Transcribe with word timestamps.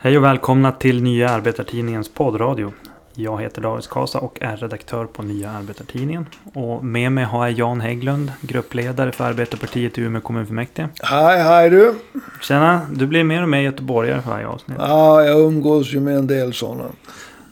Hej 0.00 0.16
och 0.18 0.24
välkomna 0.24 0.72
till 0.72 1.02
Nya 1.02 1.30
Arbetartidningens 1.30 2.08
poddradio. 2.08 2.72
Jag 3.14 3.42
heter 3.42 3.62
David 3.62 3.88
Kasa 3.88 4.18
och 4.18 4.38
är 4.40 4.56
redaktör 4.56 5.04
på 5.04 5.22
Nya 5.22 5.50
Arbetartidningen. 5.50 6.26
Och 6.54 6.84
med 6.84 7.12
mig 7.12 7.24
har 7.24 7.46
jag 7.46 7.58
Jan 7.58 7.80
Hägglund, 7.80 8.32
gruppledare 8.40 9.12
för 9.12 9.24
Arbetarpartiet 9.24 9.98
i 9.98 10.00
Umeå 10.00 10.20
kommunfullmäktige. 10.20 10.88
Hej, 11.02 11.42
hej 11.42 11.70
du. 11.70 11.94
Tjena, 12.42 12.80
du 12.92 13.06
blir 13.06 13.24
mer 13.24 13.42
och 13.42 13.48
mer 13.48 13.60
göteborgare 13.60 14.22
för 14.22 14.30
varje 14.30 14.46
avsnitt. 14.46 14.78
Ja, 14.80 15.22
jag 15.22 15.40
umgås 15.40 15.94
ju 15.94 16.00
med 16.00 16.16
en 16.16 16.26
del 16.26 16.54
sådana. 16.54 16.84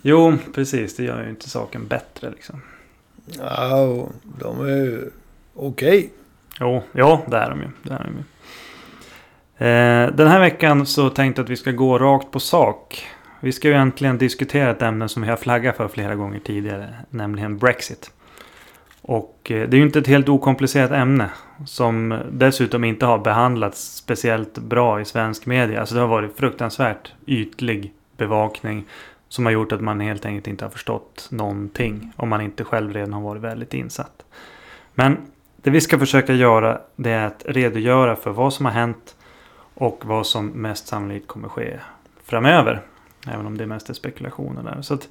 Jo, 0.02 0.36
precis. 0.54 0.96
Det 0.96 1.04
gör 1.04 1.22
ju 1.22 1.30
inte 1.30 1.50
saken 1.50 1.86
bättre 1.86 2.30
liksom. 2.30 2.62
Ja, 3.38 4.08
de 4.22 4.60
är 4.60 4.76
ju 4.76 5.10
okej. 5.54 6.10
Jo, 6.60 6.82
ja, 6.92 7.22
det 7.26 7.36
är 7.36 7.50
de 7.50 7.60
ju. 7.60 7.68
Det 7.82 7.94
är 7.94 8.04
de 8.04 8.16
ju. 8.16 8.22
Eh, 9.58 10.06
den 10.12 10.28
här 10.28 10.40
veckan 10.40 10.86
så 10.86 11.10
tänkte 11.10 11.40
jag 11.40 11.44
att 11.44 11.50
vi 11.50 11.56
ska 11.56 11.70
gå 11.70 11.98
rakt 11.98 12.30
på 12.30 12.40
sak. 12.40 13.06
Vi 13.40 13.52
ska 13.52 13.68
ju 13.68 13.74
äntligen 13.74 14.18
diskutera 14.18 14.70
ett 14.70 14.82
ämne 14.82 15.08
som 15.08 15.22
vi 15.22 15.28
har 15.28 15.36
flaggat 15.36 15.76
för 15.76 15.88
flera 15.88 16.14
gånger 16.14 16.38
tidigare. 16.38 16.94
Nämligen 17.10 17.58
Brexit. 17.58 18.10
Och 19.02 19.50
eh, 19.50 19.68
det 19.68 19.76
är 19.76 19.78
ju 19.78 19.86
inte 19.86 19.98
ett 19.98 20.06
helt 20.06 20.28
okomplicerat 20.28 20.90
ämne. 20.90 21.30
Som 21.66 22.18
dessutom 22.30 22.84
inte 22.84 23.06
har 23.06 23.18
behandlats 23.18 23.96
speciellt 23.96 24.58
bra 24.58 25.00
i 25.00 25.04
svensk 25.04 25.46
media. 25.46 25.80
Alltså 25.80 25.94
det 25.94 26.00
har 26.00 26.08
varit 26.08 26.36
fruktansvärt 26.36 27.12
ytlig 27.26 27.92
bevakning. 28.16 28.84
Som 29.28 29.46
har 29.46 29.52
gjort 29.52 29.72
att 29.72 29.80
man 29.80 30.00
helt 30.00 30.26
enkelt 30.26 30.46
inte 30.46 30.64
har 30.64 30.70
förstått 30.70 31.28
någonting. 31.30 32.12
Om 32.16 32.28
man 32.28 32.40
inte 32.40 32.64
själv 32.64 32.92
redan 32.92 33.12
har 33.12 33.20
varit 33.20 33.42
väldigt 33.42 33.74
insatt. 33.74 34.24
Men 34.94 35.16
det 35.56 35.70
vi 35.70 35.80
ska 35.80 35.98
försöka 35.98 36.32
göra 36.32 36.80
det 36.96 37.10
är 37.10 37.26
att 37.26 37.42
redogöra 37.46 38.16
för 38.16 38.30
vad 38.30 38.52
som 38.52 38.66
har 38.66 38.72
hänt. 38.72 39.15
Och 39.78 40.02
vad 40.04 40.26
som 40.26 40.46
mest 40.48 40.86
sannolikt 40.86 41.26
kommer 41.26 41.48
ske 41.48 41.78
framöver. 42.24 42.82
Även 43.26 43.46
om 43.46 43.58
det 43.58 43.66
mest 43.66 43.90
är 43.90 43.94
spekulationer 43.94 44.62
där. 44.62 44.82
Så 44.82 44.94
att 44.94 45.08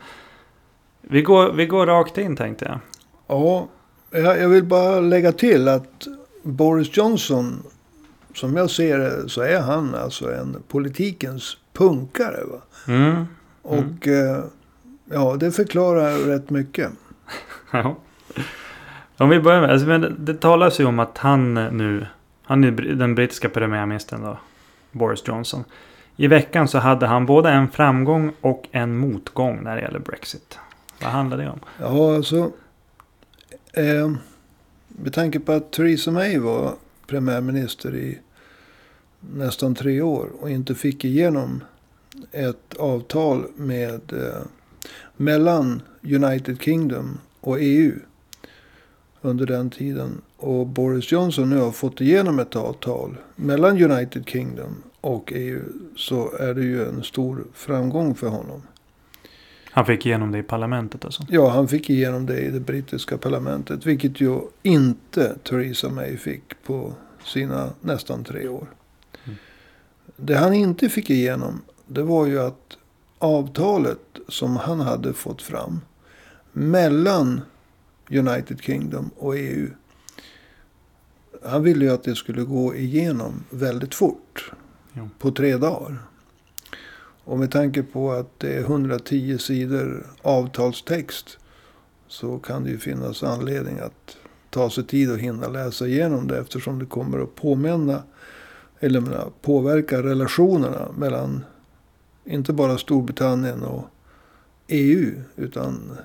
vi 1.01 1.21
går, 1.21 1.53
vi 1.53 1.65
går 1.65 1.85
rakt 1.85 2.17
in 2.17 2.35
tänkte 2.35 2.65
jag. 2.65 2.79
Ja, 3.27 3.67
jag 4.11 4.49
vill 4.49 4.63
bara 4.63 4.99
lägga 4.99 5.31
till 5.31 5.67
att 5.67 6.07
Boris 6.43 6.97
Johnson, 6.97 7.63
som 8.33 8.57
jag 8.57 8.69
ser 8.69 8.97
det, 8.97 9.29
så 9.29 9.41
är 9.41 9.61
han 9.61 9.95
alltså 9.95 10.33
en 10.33 10.63
politikens 10.67 11.57
punkare. 11.73 12.43
Va? 12.45 12.61
Mm. 12.87 13.25
Och 13.61 14.07
eh, 14.07 14.43
ja, 15.05 15.35
det 15.39 15.51
förklarar 15.51 16.17
rätt 16.17 16.49
mycket. 16.49 16.91
Ja. 17.71 17.95
Om 19.17 19.29
vi 19.29 19.39
börjar 19.39 19.61
med, 19.61 19.69
alltså, 19.69 19.87
men 19.87 20.01
det, 20.01 20.13
det 20.17 20.33
talas 20.33 20.79
ju 20.79 20.85
om 20.85 20.99
att 20.99 21.17
han 21.17 21.53
nu, 21.53 22.05
han 22.43 22.63
är 22.63 22.71
den 22.71 23.15
brittiska 23.15 23.49
premiärministern 23.49 24.21
då, 24.21 24.37
Boris 24.95 25.23
Johnson. 25.27 25.63
I 26.17 26.27
veckan 26.27 26.67
så 26.67 26.77
hade 26.77 27.05
han 27.05 27.25
både 27.25 27.49
en 27.49 27.67
framgång 27.67 28.31
och 28.41 28.67
en 28.71 28.97
motgång 28.97 29.63
när 29.63 29.75
det 29.75 29.81
gäller 29.81 29.99
Brexit. 29.99 30.59
Vad 31.01 31.11
handlar 31.11 31.37
det 31.37 31.49
om? 31.49 31.59
Ja, 31.79 32.15
alltså. 32.15 32.51
Eh, 33.73 34.11
med 34.87 35.13
tanke 35.13 35.39
på 35.39 35.51
att 35.51 35.71
Theresa 35.71 36.11
May 36.11 36.37
var 36.37 36.73
premiärminister 37.07 37.95
i 37.95 38.19
nästan 39.19 39.75
tre 39.75 40.01
år 40.01 40.29
och 40.39 40.49
inte 40.49 40.75
fick 40.75 41.05
igenom 41.05 41.63
ett 42.31 42.75
avtal 42.79 43.45
med 43.55 44.13
eh, 44.13 44.41
mellan 45.17 45.81
United 46.01 46.61
Kingdom 46.61 47.17
och 47.41 47.57
EU 47.59 47.93
under 49.21 49.45
den 49.45 49.69
tiden. 49.69 50.21
Och 50.37 50.67
Boris 50.67 51.11
Johnson 51.11 51.49
nu 51.49 51.57
har 51.57 51.71
fått 51.71 52.01
igenom 52.01 52.39
ett 52.39 52.55
avtal 52.55 53.17
mellan 53.35 53.83
United 53.91 54.29
Kingdom 54.29 54.83
och 55.01 55.31
EU 55.35 55.61
så 55.95 56.35
är 56.35 56.53
det 56.53 56.63
ju 56.63 56.87
en 56.87 57.03
stor 57.03 57.45
framgång 57.53 58.15
för 58.15 58.27
honom. 58.27 58.61
Han 59.75 59.85
fick 59.85 60.05
igenom 60.05 60.31
det 60.31 60.37
i 60.37 60.43
parlamentet 60.43 61.05
alltså. 61.05 61.25
Ja, 61.29 61.49
han 61.49 61.67
fick 61.67 61.89
igenom 61.89 62.25
det 62.25 62.39
i 62.39 62.49
det 62.49 62.59
brittiska 62.59 63.17
parlamentet. 63.17 63.85
Vilket 63.85 64.21
ju 64.21 64.39
inte 64.63 65.35
Theresa 65.43 65.89
May 65.89 66.17
fick 66.17 66.63
på 66.63 66.93
sina 67.23 67.69
nästan 67.81 68.23
tre 68.23 68.47
år. 68.47 68.67
Mm. 69.23 69.37
Det 70.17 70.35
han 70.35 70.53
inte 70.53 70.89
fick 70.89 71.09
igenom. 71.09 71.61
Det 71.87 72.01
var 72.01 72.25
ju 72.25 72.39
att 72.39 72.77
avtalet 73.17 74.19
som 74.27 74.57
han 74.57 74.79
hade 74.79 75.13
fått 75.13 75.41
fram. 75.41 75.81
Mellan 76.51 77.41
United 78.09 78.61
Kingdom 78.61 79.09
och 79.17 79.37
EU. 79.37 79.67
Han 81.45 81.63
ville 81.63 81.85
ju 81.85 81.91
att 81.91 82.03
det 82.03 82.15
skulle 82.15 82.43
gå 82.43 82.75
igenom 82.75 83.43
väldigt 83.49 83.95
fort. 83.95 84.51
Ja. 84.93 85.09
På 85.19 85.31
tre 85.31 85.57
dagar. 85.57 85.97
Och 87.23 87.39
med 87.39 87.51
tanke 87.51 87.83
på 87.83 88.11
att 88.11 88.39
det 88.39 88.53
är 88.53 88.59
110 88.59 89.37
sidor 89.37 90.07
avtalstext. 90.21 91.37
Så 92.07 92.39
kan 92.39 92.63
det 92.63 92.69
ju 92.69 92.77
finnas 92.77 93.23
anledning 93.23 93.79
att 93.79 94.17
ta 94.49 94.69
sig 94.69 94.83
tid 94.83 95.11
och 95.11 95.19
hinna 95.19 95.47
läsa 95.47 95.87
igenom 95.87 96.27
det. 96.27 96.37
Eftersom 96.37 96.79
det 96.79 96.85
kommer 96.85 97.19
att 97.19 97.35
påminna. 97.35 98.03
Eller 98.79 99.01
menar, 99.01 99.31
påverka 99.41 100.03
relationerna 100.03 100.91
mellan. 100.97 101.43
Inte 102.25 102.53
bara 102.53 102.77
Storbritannien 102.77 103.63
och 103.63 103.85
EU. 104.67 105.11
Utan 105.35 105.97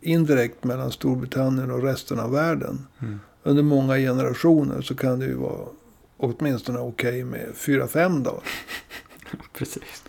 indirekt 0.00 0.64
mellan 0.64 0.92
Storbritannien 0.92 1.70
och 1.70 1.82
resten 1.82 2.20
av 2.20 2.30
världen. 2.32 2.86
Mm. 3.00 3.20
Under 3.46 3.62
många 3.62 3.96
generationer 3.96 4.82
så 4.82 4.94
kan 4.94 5.18
det 5.18 5.26
ju 5.26 5.34
vara 5.34 5.68
åtminstone 6.16 6.78
okej 6.78 7.24
med 7.24 7.46
fyra 7.54 7.88
fem 7.88 8.22
dagar. 8.22 8.42
Precis. 9.52 10.04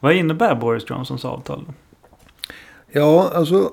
Vad 0.00 0.14
innebär 0.14 0.54
Boris 0.54 0.84
Johnsons 0.90 1.24
avtal 1.24 1.64
då? 1.66 1.74
Ja, 2.92 3.30
alltså 3.34 3.72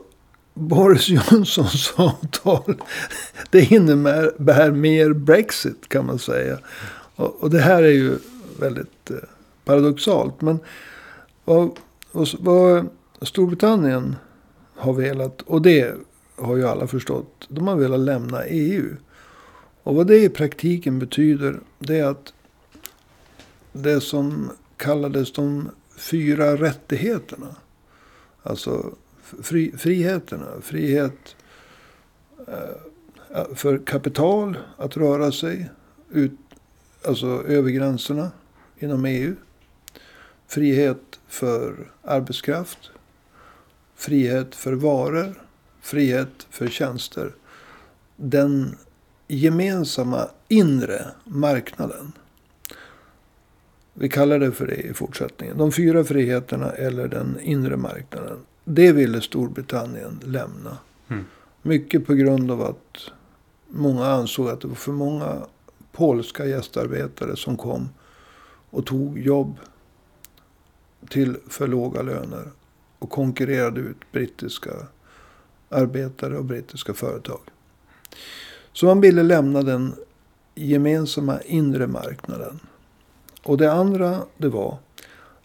Boris 0.54 1.10
Johnsons 1.10 1.94
avtal. 1.96 2.82
Det 3.50 3.72
innebär 3.72 4.72
mer 4.72 5.14
Brexit 5.14 5.90
kan 5.90 6.06
man 6.06 6.20
säga. 6.20 6.60
Och, 7.16 7.44
och 7.44 7.50
det 7.50 7.60
här 7.60 7.84
är 7.84 7.92
ju 7.92 8.18
väldigt 8.60 9.12
eh, 9.12 9.18
paradoxalt. 9.66 10.42
Men 10.42 10.60
vad, 11.46 11.80
vad 12.40 12.88
Storbritannien 13.22 14.16
har 14.76 14.94
velat. 14.94 15.42
Och 15.42 15.62
det 15.62 15.96
har 16.44 16.56
ju 16.56 16.68
alla 16.68 16.88
förstått. 16.88 17.48
De 17.50 17.68
har 17.68 17.76
velat 17.76 18.00
lämna 18.00 18.46
EU. 18.46 18.96
Och 19.84 19.96
vad 19.96 20.08
det 20.08 20.24
i 20.24 20.30
praktiken 20.30 21.00
betyder. 21.00 21.60
Det 21.80 22.00
är 22.00 22.06
att 22.06 22.34
det 23.72 24.02
som 24.02 24.52
kallades 24.78 25.34
de 25.34 25.70
fyra 25.98 26.56
rättigheterna. 26.58 27.56
Alltså 28.44 28.96
fri, 29.42 29.74
friheterna. 29.78 30.48
Frihet 30.62 31.36
eh, 32.48 33.40
eh, 33.40 33.56
för 33.56 33.78
kapital 33.78 34.58
att 34.78 34.98
röra 34.98 35.32
sig 35.32 35.70
ut, 36.12 36.32
alltså 37.06 37.28
över 37.28 37.70
gränserna 37.70 38.32
inom 38.80 39.06
EU. 39.06 39.36
Frihet 40.48 41.20
för 41.28 41.92
arbetskraft. 42.02 42.92
Frihet 43.96 44.56
för 44.56 44.74
varor. 44.74 45.43
Frihet 45.84 46.48
för 46.50 46.68
tjänster. 46.68 47.36
Den 48.16 48.78
gemensamma 49.28 50.28
inre 50.48 51.06
marknaden. 51.24 52.12
Vi 53.94 54.10
kallar 54.10 54.40
det 54.40 54.52
för 54.52 54.68
det 54.68 54.76
i 54.76 54.94
fortsättningen. 54.94 55.58
De 55.58 55.72
fyra 55.72 56.04
friheterna 56.04 56.72
eller 56.72 57.08
den 57.08 57.40
inre 57.40 57.78
marknaden. 57.78 58.38
Det 58.64 58.92
ville 58.92 59.22
Storbritannien 59.22 60.20
lämna. 60.24 60.78
Mm. 61.08 61.26
Mycket 61.62 62.06
på 62.06 62.14
grund 62.14 62.52
av 62.52 62.62
att 62.62 63.12
många 63.68 64.06
ansåg 64.06 64.50
att 64.50 64.62
det 64.62 64.68
var 64.68 64.76
för 64.76 64.92
många 64.92 65.46
polska 65.92 66.46
gästarbetare 66.46 67.36
som 67.36 67.58
kom 67.58 67.90
och 68.70 68.86
tog 68.86 69.20
jobb 69.20 69.58
till 71.10 71.38
för 71.48 71.68
låga 71.68 72.02
löner. 72.02 72.52
Och 73.00 73.10
konkurrerade 73.10 73.80
ut 73.80 74.12
brittiska 74.12 74.72
arbetare 75.74 76.38
och 76.38 76.46
brittiska 76.46 76.94
företag. 76.94 77.42
Så 78.74 78.86
man 78.86 79.02
ville 79.02 79.24
lämna 79.24 79.62
den 79.62 79.96
gemensamma 80.56 81.42
inre 81.42 81.88
marknaden. 81.88 82.60
Och 83.44 83.58
det 83.58 83.74
andra 83.74 84.20
det 84.38 84.50
var 84.50 84.78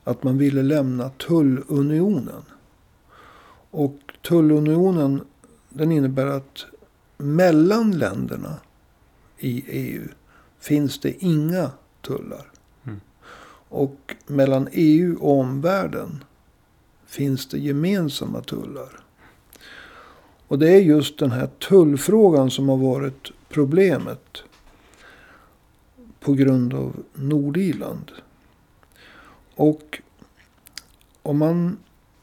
att 0.04 0.22
man 0.22 0.38
ville 0.38 0.62
lämna 0.62 1.10
tullunionen. 1.10 2.42
Och 3.70 3.98
tullunionen 4.28 5.20
den 5.68 5.92
innebär 5.92 6.26
att 6.26 6.66
mellan 7.16 7.90
länderna 7.90 8.56
i 9.38 9.64
EU 9.68 10.08
finns 10.60 11.00
det 11.00 11.24
inga 11.24 11.70
tullar. 12.00 12.50
Mm. 12.84 13.00
Och 13.68 14.14
mellan 14.26 14.68
EU 14.72 15.18
och 15.20 15.40
omvärlden 15.40 16.24
finns 17.06 17.48
det 17.48 17.58
gemensamma 17.58 18.40
tullar. 18.40 19.07
Och 20.48 20.58
det 20.58 20.70
är 20.70 20.80
just 20.80 21.18
den 21.18 21.30
här 21.30 21.46
tullfrågan 21.46 22.50
som 22.50 22.68
har 22.68 22.76
varit 22.76 23.32
problemet 23.48 24.42
på 26.20 26.32
grund 26.32 26.74
av 26.74 27.04
Nordirland. 27.14 28.12
Och 29.54 30.02
om 31.22 31.38
man 31.38 31.78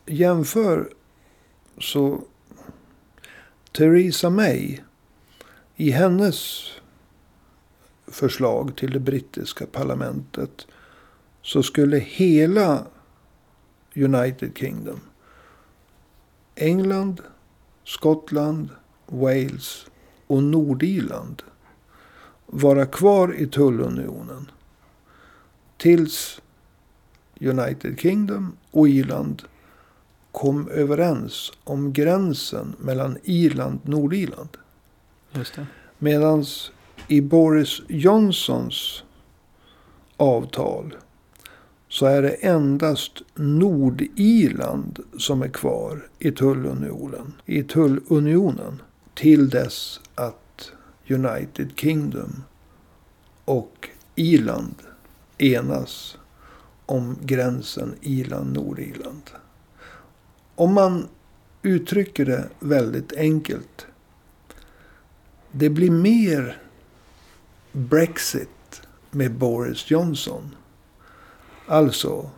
jämför 0.05 0.89
så 1.77 2.23
Theresa 3.71 4.29
May 4.29 4.79
i 5.75 5.91
hennes 5.91 6.69
förslag 8.07 8.75
till 8.75 8.91
det 8.91 8.99
brittiska 8.99 9.65
parlamentet 9.65 10.67
så 11.41 11.63
skulle 11.63 11.97
hela 11.97 12.85
United 13.95 14.57
Kingdom, 14.57 14.99
England, 16.55 17.21
Skottland, 17.85 18.69
Wales 19.07 19.85
och 20.27 20.43
Nordirland 20.43 21.41
vara 22.45 22.85
kvar 22.85 23.35
i 23.37 23.47
tullunionen. 23.47 24.51
Tills 25.77 26.41
United 27.41 27.99
Kingdom 27.99 28.57
och 28.71 28.89
Irland 28.89 29.43
kom 30.31 30.69
överens 30.69 31.51
om 31.63 31.93
gränsen 31.93 32.75
mellan 32.79 33.17
Irland 33.23 33.79
och 33.83 33.89
Nordirland. 33.89 34.57
Medan 35.97 36.45
i 37.07 37.21
Boris 37.21 37.81
Johnsons 37.87 39.03
avtal 40.17 40.95
så 41.95 42.05
är 42.05 42.21
det 42.21 42.29
endast 42.29 43.21
Nordirland 43.35 44.99
som 45.17 45.41
är 45.41 45.47
kvar 45.47 46.07
i 46.19 46.31
tullunionen. 46.31 47.33
I 47.45 47.63
tullunionen. 47.63 48.81
Till 49.13 49.49
dess 49.49 49.99
att 50.15 50.71
United 51.09 51.71
Kingdom 51.75 52.43
och 53.45 53.89
Irland 54.15 54.75
enas 55.37 56.17
om 56.85 57.17
gränsen 57.21 57.95
Irland-Nordirland. 58.01 59.31
Om 60.55 60.73
man 60.73 61.07
uttrycker 61.61 62.25
det 62.25 62.49
väldigt 62.59 63.13
enkelt. 63.13 63.85
Det 65.51 65.69
blir 65.69 65.91
mer 65.91 66.61
Brexit 67.71 68.81
med 69.11 69.33
Boris 69.33 69.91
Johnson. 69.91 70.55
Alltså 71.67 72.29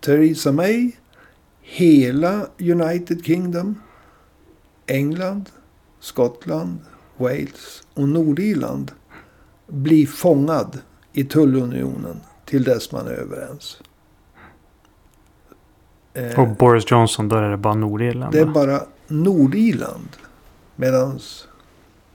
Theresa 0.00 0.52
May, 0.52 0.92
hela 1.60 2.46
United 2.58 3.24
Kingdom, 3.24 3.80
England, 4.86 5.50
Skottland, 6.00 6.78
Wales 7.16 7.82
och 7.94 8.08
Nordirland 8.08 8.92
blir 9.66 10.06
fångad 10.06 10.78
i 11.12 11.24
tullunionen 11.24 12.20
till 12.44 12.64
dess 12.64 12.92
man 12.92 13.06
är 13.06 13.12
överens. 13.12 13.82
Eh, 16.14 16.40
och 16.40 16.48
Boris 16.48 16.90
Johnson, 16.90 17.28
då 17.28 17.36
är 17.36 17.50
det 17.50 17.56
bara 17.56 17.74
Nordirland? 17.74 18.32
Det 18.32 18.40
är 18.40 18.46
bara 18.46 18.80
Nordirland. 19.06 20.08
Medan 20.76 21.20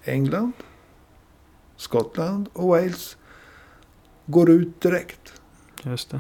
England, 0.04 0.54
Skottland 1.76 2.50
och 2.54 2.68
Wales 2.68 3.18
går 4.26 4.50
ut 4.50 4.82
direkt. 4.82 5.41
Just 5.84 6.10
det. 6.10 6.20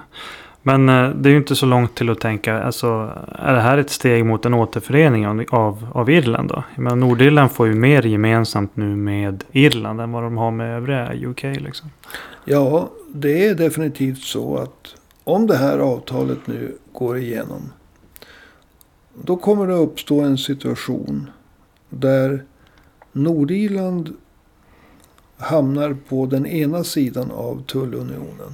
Men 0.62 0.90
eh, 0.90 1.10
det 1.10 1.30
är 1.30 1.32
ju 1.32 1.38
inte 1.38 1.56
så 1.56 1.66
långt 1.66 1.96
till 1.96 2.10
att 2.10 2.20
tänka. 2.20 2.64
Alltså, 2.64 2.88
är 3.36 3.54
det 3.54 3.62
här 3.62 3.78
ett 3.78 3.90
steg 3.90 4.26
mot 4.26 4.46
en 4.46 4.54
återförening 4.54 5.48
av, 5.50 5.88
av 5.94 6.10
Irland 6.10 6.50
då? 6.50 6.64
Men 6.76 7.00
Nordirland 7.00 7.52
får 7.52 7.68
ju 7.68 7.74
mer 7.74 8.02
gemensamt 8.02 8.76
nu 8.76 8.96
med 8.96 9.44
Irland 9.52 10.02
än 10.02 10.12
vad 10.12 10.24
de 10.24 10.38
har 10.38 10.52
med 10.52 10.76
övriga 10.76 11.30
UK. 11.30 11.44
Liksom. 11.44 11.90
Ja, 12.46 12.90
det 13.14 13.48
är 13.48 13.56
definitivt 13.56 14.22
så 14.22 14.58
att 14.58 14.96
om 15.24 15.48
det 15.48 15.58
här 15.58 15.80
avtalet 15.80 16.48
nu 16.48 16.78
går 16.92 17.18
igenom. 17.18 17.72
Då 19.14 19.38
kommer 19.38 19.68
det 19.68 19.74
uppstå 19.74 20.22
en 20.22 20.38
situation 20.38 21.30
där 21.90 22.44
Nordirland 23.12 24.14
hamnar 25.38 25.98
på 26.10 26.26
den 26.26 26.46
ena 26.46 26.84
sidan 26.84 27.32
av 27.32 27.64
tullunionen. 27.64 28.54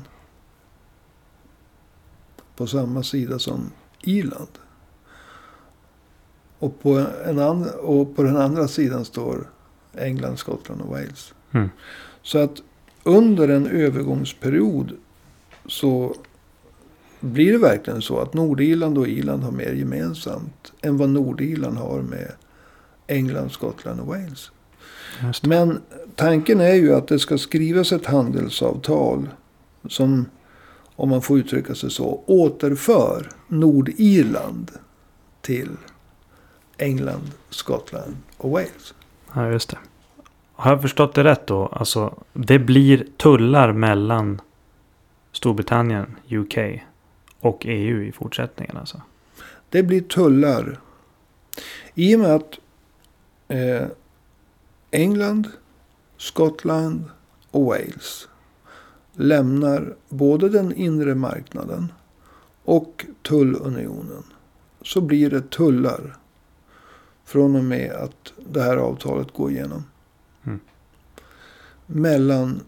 På 2.58 2.68
samma 2.68 3.04
sida 3.04 3.40
som 3.40 3.72
Irland. 4.02 4.60
Och 6.60 6.80
på, 6.80 7.06
en 7.26 7.40
and, 7.40 7.68
och 7.68 8.16
på 8.16 8.24
den 8.24 8.38
andra 8.38 8.68
sidan 8.68 9.06
står 9.06 9.50
England, 9.98 10.38
Skottland 10.38 10.82
och 10.82 10.88
Wales. 10.88 11.34
Mm. 11.52 11.70
Så 12.22 12.38
att 12.38 12.62
under 13.04 13.50
en 13.50 13.68
övergångsperiod 13.68 14.92
så 15.66 16.16
blir 17.20 17.52
det 17.52 17.58
verkligen 17.58 18.02
så 18.02 18.20
att 18.20 18.34
Nordirland 18.34 18.98
och 18.98 19.08
Irland 19.08 19.44
har 19.44 19.52
mer 19.52 19.74
gemensamt 19.74 20.74
än 20.82 20.98
vad 20.98 21.10
Nordirland 21.10 21.78
har 21.78 22.02
med 22.02 22.32
England, 23.08 23.52
Skottland 23.52 24.00
och 24.00 24.08
Wales. 24.08 24.52
Men 25.44 25.82
tanken 26.16 26.62
är 26.62 26.74
ju 26.74 26.94
att 26.94 27.08
det 27.08 27.20
ska 27.20 27.38
skrivas 27.38 27.92
ett 27.92 28.06
handelsavtal 28.06 29.30
som, 29.90 30.26
om 30.98 31.10
man 31.10 31.22
får 31.22 31.40
uttrycka 31.40 31.76
sig 31.76 31.92
så, 31.92 32.24
återför 32.26 33.30
Nordirland 33.48 34.72
till 35.42 35.70
England, 36.78 37.32
Skottland 37.50 38.18
och 38.38 38.50
Wales. 38.50 38.94
Ja, 39.34 39.52
just 39.52 39.70
det. 39.70 39.78
Har 40.54 40.72
jag 40.72 40.82
förstått 40.82 41.16
det 41.16 41.24
rätt 41.24 41.48
då? 41.48 41.66
Alltså, 41.66 42.24
det 42.34 42.60
blir 42.60 43.08
tullar 43.18 43.74
mellan 43.74 44.42
Storbritannien, 45.32 46.16
UK 46.30 46.58
och 47.40 47.66
EU 47.66 48.04
i 48.04 48.12
fortsättningen 48.12 48.78
alltså? 48.78 49.02
Det 49.70 49.84
blir 49.84 50.02
tullar. 50.02 50.80
I 51.94 52.16
och 52.16 52.20
med 52.20 52.36
att 52.36 52.60
eh, 53.48 53.88
England, 54.92 55.48
Skottland 56.18 57.04
och 57.52 57.66
Wales 57.66 58.28
lämnar 59.18 59.96
både 60.10 60.50
den 60.50 60.74
inre 60.74 61.16
marknaden 61.16 61.92
och 62.64 63.06
tullunionen. 63.22 64.24
Så 64.82 65.02
blir 65.02 65.30
det 65.30 65.52
tullar 65.52 66.18
från 67.26 67.56
och 67.56 67.64
med 67.64 67.92
att 67.92 68.34
det 68.50 68.62
här 68.62 68.78
avtalet 68.78 69.34
går 69.34 69.52
igenom. 69.52 69.84
Mm. 70.44 70.60
Mellan 71.86 72.62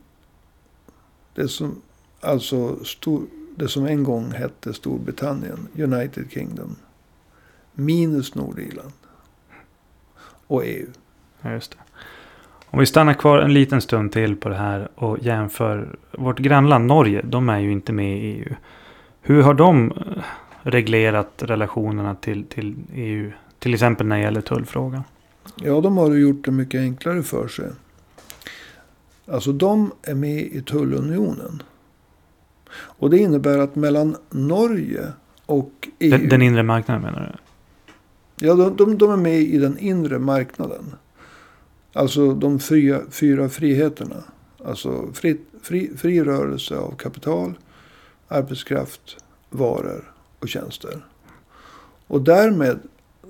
det 1.35 1.47
som, 1.47 1.81
alltså 2.21 2.83
stor, 2.83 3.23
det 3.55 3.67
som 3.67 3.85
en 3.85 4.03
gång 4.03 4.31
hette 4.31 4.73
Storbritannien, 4.73 5.67
United 5.77 6.31
Kingdom. 6.31 6.75
Minus 7.73 8.35
Nordirland. 8.35 8.93
Och 10.47 10.65
EU. 10.65 10.87
Ja, 11.41 11.51
just 11.51 11.71
det. 11.71 11.77
Om 12.71 12.79
vi 12.79 12.85
stannar 12.85 13.13
kvar 13.13 13.39
en 13.39 13.53
liten 13.53 13.81
stund 13.81 14.11
till 14.11 14.35
på 14.35 14.49
det 14.49 14.55
här 14.55 14.89
och 14.95 15.17
jämför 15.21 15.95
vårt 16.11 16.39
grannland 16.39 16.85
Norge. 16.85 17.21
De 17.23 17.49
är 17.49 17.59
ju 17.59 17.71
inte 17.71 17.93
med 17.93 18.17
i 18.17 18.21
EU. 18.21 18.55
Hur 19.21 19.41
har 19.41 19.53
de 19.53 19.91
eh, 19.91 20.23
reglerat 20.63 21.33
relationerna 21.37 22.15
till, 22.15 22.43
till 22.43 22.75
EU? 22.93 23.31
Till 23.59 23.73
exempel 23.73 24.07
när 24.07 24.15
det 24.15 24.21
gäller 24.21 24.41
tullfrågan. 24.41 25.03
Ja, 25.55 25.81
de 25.81 25.97
har 25.97 26.15
gjort 26.15 26.45
det 26.45 26.51
mycket 26.51 26.79
enklare 26.81 27.23
för 27.23 27.47
sig. 27.47 27.69
Alltså 29.31 29.51
de 29.51 29.91
är 30.03 30.15
med 30.15 30.39
i 30.41 30.61
tullunionen. 30.61 31.63
Och 32.71 33.09
det 33.09 33.17
innebär 33.17 33.57
att 33.57 33.75
mellan 33.75 34.15
Norge 34.29 35.07
och 35.45 35.89
EU. 35.99 36.11
Den, 36.11 36.29
den 36.29 36.41
inre 36.41 36.63
marknaden 36.63 37.01
menar 37.01 37.37
du? 38.39 38.47
Ja, 38.47 38.53
de, 38.55 38.75
de, 38.75 38.97
de, 38.97 39.11
är 39.11 39.17
med 39.17 39.39
i 39.39 39.57
den 39.57 39.77
inre 39.77 40.19
marknaden. 40.19 40.95
Alltså 41.93 42.33
de 42.33 42.59
fria, 42.59 43.01
fyra 43.09 43.49
friheterna. 43.49 44.23
Alltså 44.65 45.13
fri, 45.13 45.39
fri, 45.61 45.91
fri 45.97 46.23
rörelse 46.23 46.77
av 46.77 46.95
kapital, 46.95 47.53
arbetskraft, 48.27 49.17
varor 49.49 50.13
och 50.39 50.49
tjänster. 50.49 51.05
Och 52.07 52.21
därmed 52.21 52.79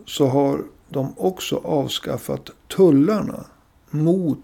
så 0.05 0.27
har 0.27 0.63
de 0.89 1.13
också 1.17 1.55
avskaffat 1.55 2.49
tullarna 2.67 3.45
mot 3.89 4.39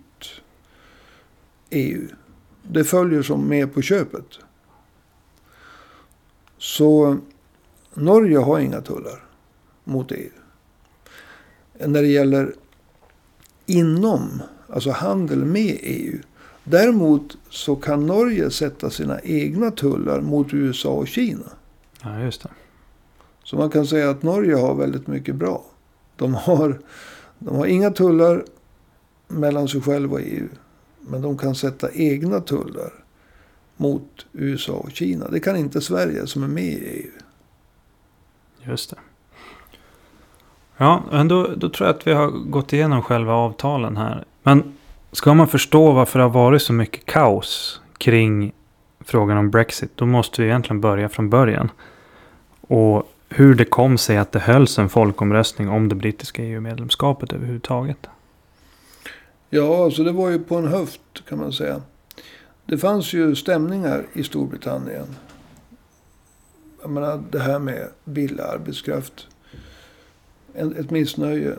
EU. 1.70 2.08
Det 2.64 2.84
följer 2.84 3.22
som 3.22 3.48
med 3.48 3.74
på 3.74 3.82
köpet. 3.82 4.40
Så 6.58 7.18
Norge 7.94 8.38
har 8.38 8.60
inga 8.60 8.82
tullar 8.82 9.24
mot 9.84 10.12
EU. 10.12 10.30
När 11.80 12.02
det 12.02 12.08
gäller 12.08 12.54
inom, 13.66 14.42
alltså 14.70 14.92
handel 14.92 15.46
med 15.46 15.78
EU. 15.82 16.20
Däremot 16.64 17.38
så 17.50 17.76
kan 17.76 18.08
Norge 18.08 18.52
sätta 18.52 18.90
sina 18.90 19.20
egna 19.20 19.72
tullar 19.72 20.22
mot 20.22 20.54
USA 20.54 20.90
och 20.90 21.08
Kina. 21.08 21.52
Ja, 22.04 22.20
just 22.20 22.44
det. 22.44 22.50
Så 23.44 23.56
man 23.56 23.70
kan 23.70 23.88
säga 23.88 24.10
att 24.10 24.24
Norge 24.24 24.56
har 24.56 24.76
väldigt 24.76 25.08
mycket 25.08 25.36
bra. 25.36 25.66
De 26.16 26.34
har, 26.34 26.80
de 27.40 27.56
har 27.56 27.66
inga 27.66 27.92
tullar 27.92 28.46
mellan 29.28 29.68
sig 29.68 29.82
själva 29.82 30.14
och 30.14 30.22
EU. 30.22 30.48
Men 31.02 31.22
de 31.22 31.38
kan 31.38 31.56
sätta 31.56 31.92
egna 31.92 32.42
tullar 32.42 32.94
mot 33.78 34.26
USA 34.32 34.74
och 34.74 34.92
Kina. 34.92 35.28
Det 35.28 35.40
kan 35.40 35.56
inte 35.56 35.82
Sverige 35.82 36.28
som 36.28 36.44
är 36.44 36.48
med 36.48 36.64
i 36.64 37.04
EU. 37.04 37.12
Just 38.64 38.90
det. 38.90 38.98
Ja, 40.78 41.04
men 41.12 41.28
då, 41.28 41.48
då 41.56 41.70
tror 41.70 41.88
jag 41.88 41.96
att 41.96 42.08
vi 42.08 42.14
har 42.14 42.28
gått 42.28 42.74
igenom 42.74 43.02
själva 43.02 43.34
avtalen 43.34 43.98
här. 43.98 44.24
Men 44.44 44.74
ska 45.12 45.34
man 45.34 45.48
förstå 45.48 45.92
varför 45.92 46.20
det 46.20 46.26
har 46.26 46.30
varit 46.30 46.62
så 46.62 46.74
mycket 46.74 47.06
kaos 47.06 47.82
kring 47.98 48.54
frågan 49.00 49.38
om 49.38 49.52
Brexit, 49.52 49.92
då 49.96 50.06
måste 50.06 50.42
vi 50.42 50.48
egentligen 50.48 50.82
börja 50.82 51.10
från 51.10 51.30
början. 51.30 51.72
Och 52.62 53.12
hur 53.30 53.56
det 53.56 53.66
kom 53.66 53.98
sig 53.98 54.18
att 54.18 54.32
det 54.32 54.40
hölls 54.40 54.80
en 54.80 54.90
folkomröstning 54.90 55.70
om 55.70 55.90
det 55.90 55.96
brittiska 55.96 56.44
EU-medlemskapet 56.44 57.34
överhuvudtaget. 57.34 58.08
Ja, 59.50 59.84
alltså 59.84 60.04
det 60.04 60.12
var 60.12 60.30
ju 60.30 60.40
på 60.40 60.56
en 60.56 60.68
höft 60.68 61.02
kan 61.30 61.40
man 61.40 61.54
säga. 61.54 61.82
Det 62.66 62.78
fanns 62.78 63.14
ju 63.14 63.36
stämningar 63.36 64.06
i 64.14 64.24
Storbritannien. 64.24 65.16
Jag 66.82 66.90
menar 66.90 67.24
det 67.32 67.40
här 67.40 67.60
med 67.60 67.90
billig 68.04 68.42
arbetskraft. 68.42 69.28
Ett 70.56 70.92
missnöje 70.92 71.56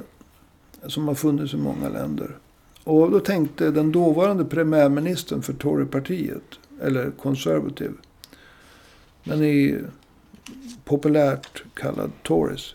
som 0.87 1.09
har 1.09 1.15
funnits 1.15 1.55
i 1.55 1.57
många 1.57 1.89
länder. 1.89 2.39
Och 2.85 3.11
då 3.11 3.21
tänkte 3.21 3.71
den 3.71 3.93
dåvarande 3.93 4.45
premiärministern 4.45 5.43
för 5.43 5.53
Torypartiet, 5.53 6.43
eller 6.81 7.11
Conservative. 7.11 7.95
men 9.25 9.45
i 9.45 9.79
populärt 10.85 11.65
kallad 11.75 12.11
Tories. 12.23 12.75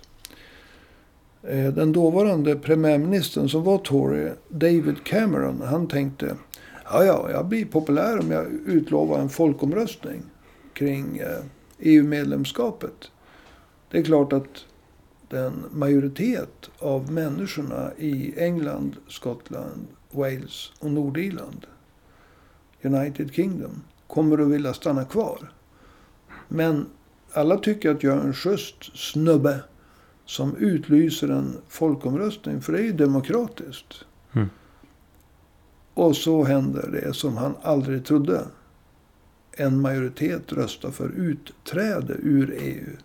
Eh, 1.44 1.74
den 1.74 1.92
dåvarande 1.92 2.56
premiärministern 2.56 3.50
som 3.50 3.64
var 3.64 3.78
Tory, 3.78 4.30
David 4.50 5.04
Cameron, 5.04 5.62
han 5.62 5.88
tänkte 5.88 6.36
ja, 6.84 7.06
ja, 7.06 7.32
jag 7.32 7.46
blir 7.46 7.66
populär 7.66 8.20
om 8.20 8.32
jag 8.32 8.46
utlovar 8.66 9.20
en 9.20 9.30
folkomröstning 9.30 10.22
kring 10.74 11.18
eh, 11.18 11.28
e 11.28 11.42
EU-medlemskapet. 11.80 13.12
Det 13.92 13.98
är 13.98 14.04
klart 14.04 14.34
att 14.34 14.66
den 15.32 15.66
majoritet 15.72 16.70
av 16.80 17.12
människorna 17.12 17.92
i 17.98 18.34
England, 18.38 18.96
Skottland, 19.08 19.88
Wales 20.12 20.72
och 20.80 20.92
Nordirland, 20.92 21.66
United 22.82 23.34
Kingdom, 23.34 23.82
kommer 24.08 24.38
att 24.38 24.48
vilja 24.48 24.74
stanna 24.74 25.06
kvar. 25.06 25.52
Men 26.48 26.86
alla 27.34 27.58
tycker 27.58 27.92
att 27.92 28.04
jag 28.04 28.18
är 28.18 28.22
en 28.22 28.34
schysst 28.34 28.98
snubbe 28.98 29.60
som 30.26 30.56
utlyser 30.56 31.30
en 31.30 31.58
folkomröstning. 31.68 32.62
För 32.62 32.74
det 32.74 32.80
är 32.80 32.84
ju 32.84 32.94
demokratiskt. 32.94 34.06
Mm. 34.34 34.50
Och 35.94 36.16
så 36.16 36.44
händer 36.44 36.90
det 36.92 37.14
som 37.14 37.38
han 37.38 37.56
aldrig 37.62 38.06
trodde. 38.06 38.48
En 39.52 39.82
majoritet 39.82 40.54
röstar 40.54 40.92
för 40.92 41.10
utträde 41.10 42.14
ur 42.14 42.58
EU. 42.60 42.98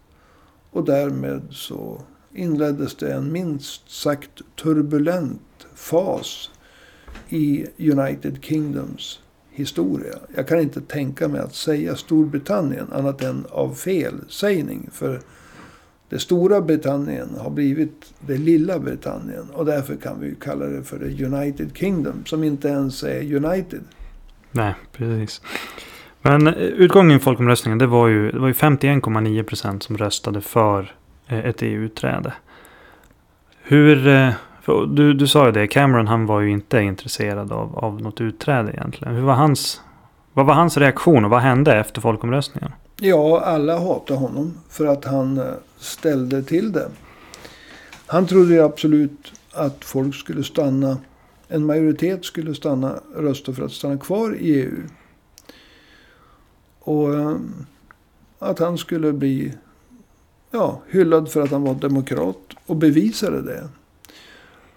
Och 0.71 0.85
därmed 0.85 1.43
så 1.51 2.03
inleddes 2.37 2.95
det 2.95 3.13
en 3.13 3.33
minst 3.33 3.91
sagt 3.91 4.43
turbulent 4.63 5.67
fas 5.75 6.51
i 7.29 7.67
United 7.79 8.39
Kingdoms 8.43 9.21
historia. 9.51 10.15
Jag 10.37 10.49
kan 10.49 10.61
inte 10.61 10.81
tänka 10.81 11.29
mig 11.29 11.41
att 11.41 11.55
säga 11.55 11.97
Storbritannien 11.97 12.93
annat 12.93 13.23
än 13.23 13.47
av 13.51 13.75
felsägning. 13.75 14.89
För 14.93 15.21
det 16.09 16.19
stora 16.19 16.61
Britannien 16.61 17.29
har 17.39 17.51
blivit 17.51 18.15
det 18.21 18.37
lilla 18.37 18.79
Britannien. 18.79 19.51
Och 19.53 19.65
därför 19.65 19.97
kan 19.97 20.21
vi 20.21 20.35
kalla 20.41 20.67
det 20.67 20.83
för 20.83 20.99
det 20.99 21.25
United 21.25 21.71
Kingdom. 21.75 22.25
Som 22.25 22.45
inte 22.45 22.69
ens 22.69 23.03
är 23.03 23.37
United. 23.37 23.81
Nej, 24.53 24.75
precis. 24.93 25.43
Men 26.23 26.47
eh, 26.47 26.55
utgången 26.55 27.17
i 27.17 27.21
folkomröstningen 27.21 27.79
det 27.79 27.87
var 27.87 28.09
ju, 28.09 28.23
ju 28.25 28.53
51,9 28.53 29.43
procent 29.43 29.83
som 29.83 29.99
röstade 29.99 30.41
för 30.41 30.95
Eh, 31.29 31.39
ett 31.39 31.63
EU-utträde. 31.63 32.33
Hur, 33.63 34.07
eh, 34.07 34.33
du, 34.89 35.15
du 35.15 35.27
sa 35.27 35.47
ju 35.47 35.53
det, 35.53 35.67
Cameron 35.67 36.07
han 36.07 36.27
var 36.27 36.41
ju 36.41 36.51
inte 36.51 36.81
intresserad 36.81 37.53
av, 37.53 37.79
av 37.79 38.03
något 38.03 38.21
utträde 38.21 38.73
egentligen. 38.73 39.15
Hur 39.15 39.23
var 39.23 39.35
hans, 39.35 39.81
vad 40.33 40.47
var 40.47 40.55
hans 40.55 40.77
reaktion 40.77 41.25
och 41.25 41.31
vad 41.31 41.41
hände 41.41 41.77
efter 41.77 42.01
folkomröstningen? 42.01 42.73
Ja, 43.01 43.41
alla 43.41 43.79
hatade 43.79 44.21
honom 44.21 44.55
för 44.69 44.87
att 44.87 45.05
han 45.05 45.39
eh, 45.39 45.45
ställde 45.77 46.43
till 46.43 46.73
det. 46.73 46.89
Han 48.07 48.27
trodde 48.27 48.55
ju 48.55 48.63
absolut 48.63 49.33
att 49.53 49.85
folk 49.85 50.15
skulle 50.15 50.45
stanna, 50.45 50.99
en 51.49 51.67
majoritet 51.67 52.25
skulle 52.25 52.55
stanna, 52.55 52.95
rösta 53.17 53.53
för 53.53 53.63
att 53.63 53.73
stanna 53.73 53.99
kvar 53.99 54.37
i 54.41 54.61
EU. 54.61 54.83
Och 56.81 57.09
att 58.39 58.59
han 58.59 58.79
skulle 58.79 59.13
bli 59.13 59.53
ja, 60.51 60.83
hyllad 60.89 61.31
för 61.31 61.41
att 61.41 61.51
han 61.51 61.63
var 61.63 61.75
demokrat 61.75 62.53
och 62.67 62.77
bevisade 62.77 63.43
det. 63.43 63.69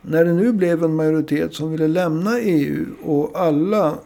När 0.02 0.26
det 0.26 0.34
nu 0.34 0.54
blev 0.54 0.84
en 0.84 0.96
majoritet 0.96 1.54
som 1.54 1.72
ville 1.72 1.88
lämna 1.88 2.40
EU 2.40 2.86
och 3.04 3.40
alla 3.40 3.98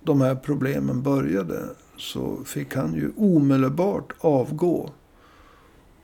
de 0.00 0.20
här 0.20 0.34
problemen 0.34 1.02
började 1.02 1.68
så 1.96 2.44
fick 2.44 2.74
han 2.74 2.94
ju 2.94 3.12
omedelbart 3.16 4.12
avgå. 4.20 4.90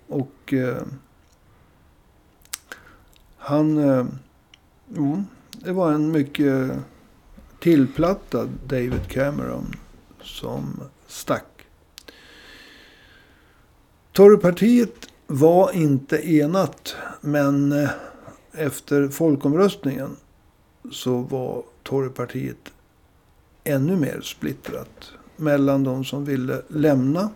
Och 0.09 0.53
eh, 0.53 0.83
han... 3.37 3.79
Eh, 3.79 4.07
jo, 4.89 5.25
det 5.51 5.73
var 5.73 5.93
en 5.93 6.11
mycket 6.11 6.71
tillplattad 7.61 8.49
David 8.67 9.09
Cameron 9.09 9.67
som 10.23 10.81
stack. 11.07 11.58
Torypartiet 14.19 15.09
var 15.27 15.73
inte 15.73 16.31
enat. 16.31 16.97
Men 17.21 17.73
eh, 17.73 17.91
efter 18.53 19.09
folkomröstningen 19.09 20.17
så 20.93 21.19
var 21.19 21.63
Torypartiet 21.83 22.73
ännu 23.65 23.97
mer 23.97 24.21
splittrat 24.21 25.13
mellan 25.37 25.85
de 25.85 26.05
som 26.05 26.25
ville 26.25 26.63
lämna 26.69 27.31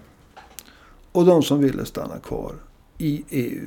och 1.12 1.26
de 1.26 1.42
som 1.42 1.58
ville 1.60 1.84
stanna 1.84 2.18
kvar 2.18 2.54
i 2.98 3.24
EU. 3.28 3.66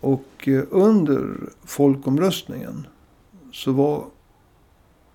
Och 0.00 0.48
eh, 0.48 0.64
under 0.70 1.36
folkomröstningen 1.64 2.86
så 3.52 3.72
var 3.72 4.04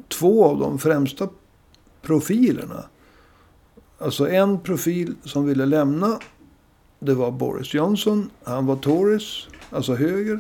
två 0.07 0.45
av 0.45 0.59
de 0.59 0.79
främsta 0.79 1.29
profilerna. 2.01 2.83
Alltså 4.01 4.29
en 4.29 4.59
profil 4.59 5.15
som 5.23 5.45
ville 5.45 5.65
lämna. 5.65 6.19
Det 6.99 7.13
var 7.13 7.31
Boris 7.31 7.73
Johnson. 7.73 8.29
Han 8.43 8.65
var 8.65 8.75
Tories, 8.75 9.47
alltså 9.69 9.95
höger. 9.95 10.39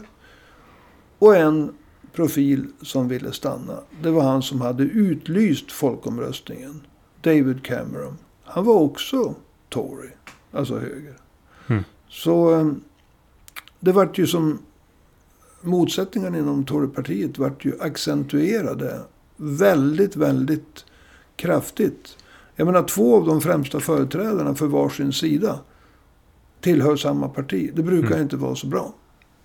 Och 1.19 1.35
en 1.35 1.73
profil 2.13 2.67
som 2.81 3.07
ville 3.07 3.31
stanna. 3.31 3.79
Det 4.01 4.11
var 4.11 4.23
han 4.23 4.41
som 4.41 4.61
hade 4.61 4.83
utlyst 4.83 5.71
folkomröstningen. 5.71 6.81
David 7.21 7.63
Cameron. 7.65 8.17
Han 8.43 8.65
var 8.65 8.75
också 8.75 9.35
Tory. 9.69 10.09
Alltså 10.51 10.79
höger. 10.79 11.15
Mm. 11.67 11.83
Så 12.09 12.59
eh, 12.59 12.71
det 13.79 13.91
vart 13.91 14.17
ju 14.17 14.27
som 14.27 14.59
motsättningarna 15.61 16.37
inom 16.37 16.65
Torypartiet 16.65 17.37
vart 17.37 17.65
ju 17.65 17.81
accentuerade 17.81 18.99
väldigt, 19.37 20.15
väldigt 20.15 20.85
kraftigt. 21.35 22.17
Jag 22.61 22.65
menar 22.65 22.83
två 22.83 23.15
av 23.15 23.25
de 23.25 23.41
främsta 23.41 23.79
företrädarna 23.79 24.55
för 24.55 24.67
varsin 24.67 25.13
sida 25.13 25.59
tillhör 26.59 26.95
samma 26.95 27.29
parti. 27.29 27.71
Det 27.73 27.83
brukar 27.83 28.11
mm. 28.11 28.21
inte 28.21 28.37
vara 28.37 28.55
så 28.55 28.67
bra. 28.67 28.93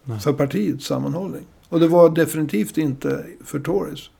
Nej. 0.04 0.20
För 0.20 0.32
partiets 0.32 0.86
sammanhållning. 0.86 1.42
Och 1.68 1.80
det 1.80 1.88
var 1.88 2.10
definitivt 2.10 2.78
inte 2.78 3.26
för 3.44 3.60
Tories. 3.60 4.10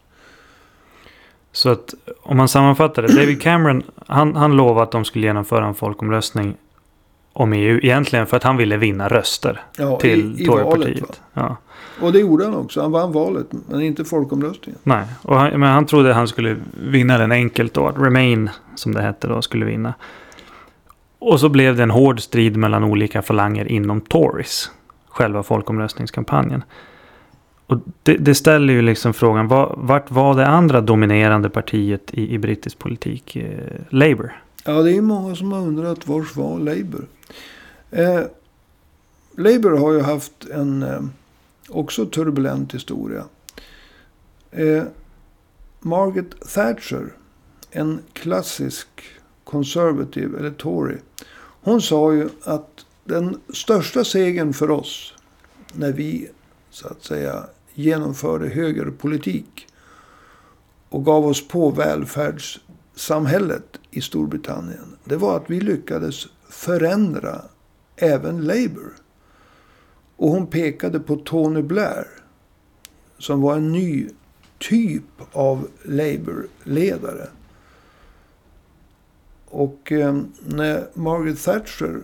Så 1.53 1.69
att 1.69 1.95
om 2.23 2.37
man 2.37 2.49
sammanfattar 2.49 3.03
det. 3.03 3.09
David 3.09 3.43
Cameron, 3.43 3.83
han, 4.07 4.37
han 4.37 4.57
lovade 4.57 4.83
att 4.83 4.93
de 4.93 5.05
skulle 5.05 5.26
genomföra 5.26 5.67
en 5.67 5.75
folkomröstning 5.75 6.57
om 7.37 7.52
EU. 7.52 7.81
Egentligen 7.83 8.26
för 8.26 8.37
att 8.37 8.43
han 8.43 8.57
ville 8.57 8.76
vinna 8.76 9.09
röster 9.09 9.61
ja, 9.78 9.97
till 9.97 10.47
Torypartiet. 10.47 11.21
Ja. 11.33 11.57
Och 12.00 12.12
det 12.12 12.19
gjorde 12.19 12.45
han 12.45 12.55
också. 12.55 12.83
Han 12.83 12.93
vann 12.93 13.12
valet, 13.12 13.47
men 13.69 13.83
inte 13.83 14.05
folkomröstningen. 14.05 14.81
Nej, 14.83 15.05
och 15.23 15.37
han, 15.37 15.61
men 15.61 15.69
han 15.69 15.87
trodde 15.87 16.11
att 16.11 16.16
han 16.16 16.28
skulle 16.28 16.57
vinna 16.73 17.19
den 17.19 17.33
enkelt 17.33 17.75
då. 17.75 17.88
Remain, 17.88 18.50
som 18.75 18.95
det 18.95 19.02
hette 19.02 19.26
då, 19.26 19.43
skulle 19.43 19.64
vinna. 19.64 19.95
Och 21.19 21.40
så 21.40 21.49
blev 21.49 21.76
det 21.76 21.83
en 21.83 21.90
hård 21.90 22.21
strid 22.21 22.57
mellan 22.57 22.85
olika 22.85 23.23
falanger 23.23 23.73
inom 23.73 24.00
Tories. 24.00 24.71
Själva 25.09 25.43
folkomröstningskampanjen. 25.43 26.64
Och 27.66 27.78
det, 28.02 28.14
det, 28.14 28.35
ställer 28.35 28.73
ju 28.73 28.83
liksom 28.83 29.14
frågan, 29.14 29.49
var, 29.49 29.75
vart 29.76 30.11
var 30.11 30.35
det 30.35 30.47
andra 30.47 30.81
dominerande 30.81 31.50
partiet 31.50 32.14
i, 32.14 32.35
i 32.35 32.38
brittisk 32.38 32.78
politik? 32.78 33.37
Eh, 33.37 33.50
Labour? 33.88 34.33
Ja, 34.68 34.82
det 34.82 34.96
är 34.96 35.00
många 35.00 35.37
som 35.37 35.52
har 35.52 35.61
undrat, 35.61 36.06
vars 36.06 36.37
var 36.37 36.58
Labour? 36.58 37.08
Eh, 37.90 38.23
Labour 39.37 39.76
har 39.76 39.92
ju 39.92 40.00
haft 40.00 40.44
en 40.50 40.82
eh, 40.82 41.02
också 41.68 42.06
turbulent 42.06 42.75
historia. 42.75 43.25
Eh, 44.50 44.85
Margaret 45.80 46.40
Thatcher, 46.54 47.12
en 47.70 48.00
klassisk 48.12 48.88
conservative 49.44 50.38
eller 50.38 50.50
tory. 50.50 50.96
Hon 51.62 51.82
sa 51.82 52.12
ju 52.12 52.28
att 52.42 52.87
den 53.04 53.40
största 53.49 54.04
segern 54.04 54.52
för 54.52 54.70
oss 54.70 55.14
när 55.73 55.92
vi 55.92 56.30
så 56.70 56.88
att 56.88 57.04
säga 57.04 57.44
genomförde 57.75 58.49
högerpolitik 58.49 59.66
och 60.88 61.04
gav 61.04 61.26
oss 61.26 61.49
på 61.49 61.70
samhället 62.97 63.81
i 63.91 64.00
Storbritannien. 64.00 64.97
Det 65.05 65.17
var 65.17 65.37
att 65.37 65.50
vi 65.50 65.61
lyckades 65.61 66.26
förändra 66.49 67.43
även 67.97 68.41
Labour. 68.41 68.93
Och 70.17 70.31
hon 70.31 70.47
pekade 70.47 71.00
på 71.00 71.17
Tony 71.17 71.62
Blair. 71.62 72.07
Som 73.19 73.41
var 73.41 73.57
en 73.57 73.73
ny 73.73 74.09
typ 74.59 75.05
av 75.33 75.69
Labour-ledare. 75.83 77.29
Och 79.45 79.93
eh, 79.93 80.21
när 80.47 80.88
Margaret 80.95 81.43
Thatcher 81.45 82.03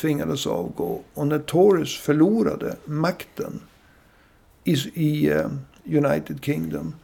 tvingades 0.00 0.46
avgå 0.46 1.02
och 1.14 1.26
när 1.26 1.38
Tories 1.38 1.96
förlorade 1.96 2.76
makten 2.84 3.60
i, 4.64 4.72
i 4.94 5.30
eh, 5.30 5.50
United 5.84 6.38
Kingdom. 6.44 6.94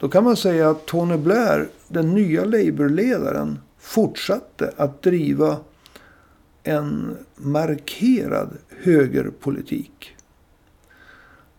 Då 0.00 0.08
kan 0.08 0.24
man 0.24 0.36
säga 0.36 0.70
att 0.70 0.86
Tony 0.86 1.16
Blair, 1.16 1.68
den 1.88 2.14
nya 2.14 2.44
Labour-ledaren, 2.44 3.58
fortsatte 3.78 4.72
att 4.76 5.02
driva 5.02 5.56
en 6.62 7.16
markerad 7.36 8.48
högerpolitik. 8.82 10.16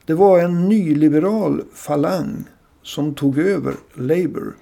Det 0.06 0.14
var 0.14 0.40
en 0.40 0.70
nyliberal 0.70 1.64
falang 1.74 2.44
som 2.82 3.16
tog 3.16 3.38
över 3.38 3.76
Labour. 3.94 4.56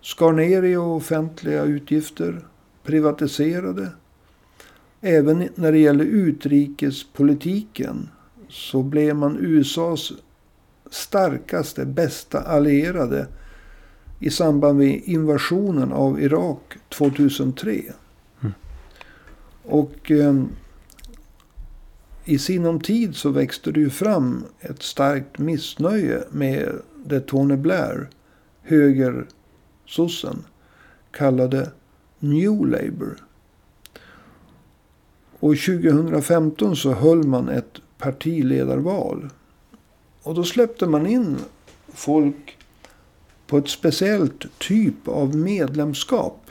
Skar 0.00 0.32
ner 0.32 0.62
i 0.62 0.76
offentliga 0.76 1.64
utgifter, 1.64 2.44
privatiserade. 2.82 3.88
Även 5.00 5.48
när 5.54 5.72
det 5.72 5.78
gäller 5.78 6.04
utrikespolitiken 6.04 8.08
så 8.48 8.82
blev 8.82 9.16
man 9.16 9.36
USAs 9.40 10.12
starkaste, 10.90 11.86
bästa 11.86 12.40
allierade 12.40 13.26
i 14.18 14.30
samband 14.30 14.78
med 14.78 15.02
invasionen 15.04 15.92
av 15.92 16.20
Irak 16.20 16.74
2003. 16.88 17.82
Mm. 18.40 18.52
Och 19.62 20.10
eh, 20.10 20.44
i 22.24 22.38
sinom 22.38 22.80
tid 22.80 23.16
så 23.16 23.30
växte 23.30 23.72
det 23.72 23.80
ju 23.80 23.90
fram 23.90 24.44
ett 24.60 24.82
starkt 24.82 25.38
missnöje 25.38 26.24
med 26.30 26.72
det 27.04 27.20
Tony 27.20 27.56
Blair, 27.56 28.08
högersossen, 28.62 30.44
kallade 31.10 31.70
New 32.18 32.66
Labour. 32.66 33.16
Och 35.40 35.56
2015 35.56 36.76
så 36.76 36.92
höll 36.92 37.22
man 37.24 37.48
ett 37.48 37.80
partiledarval. 37.98 39.30
Och 40.22 40.34
då 40.34 40.44
släppte 40.44 40.86
man 40.86 41.06
in 41.06 41.38
folk 41.94 42.58
på 43.46 43.58
ett 43.58 43.68
speciellt 43.68 44.58
typ 44.58 45.08
av 45.08 45.36
medlemskap. 45.36 46.46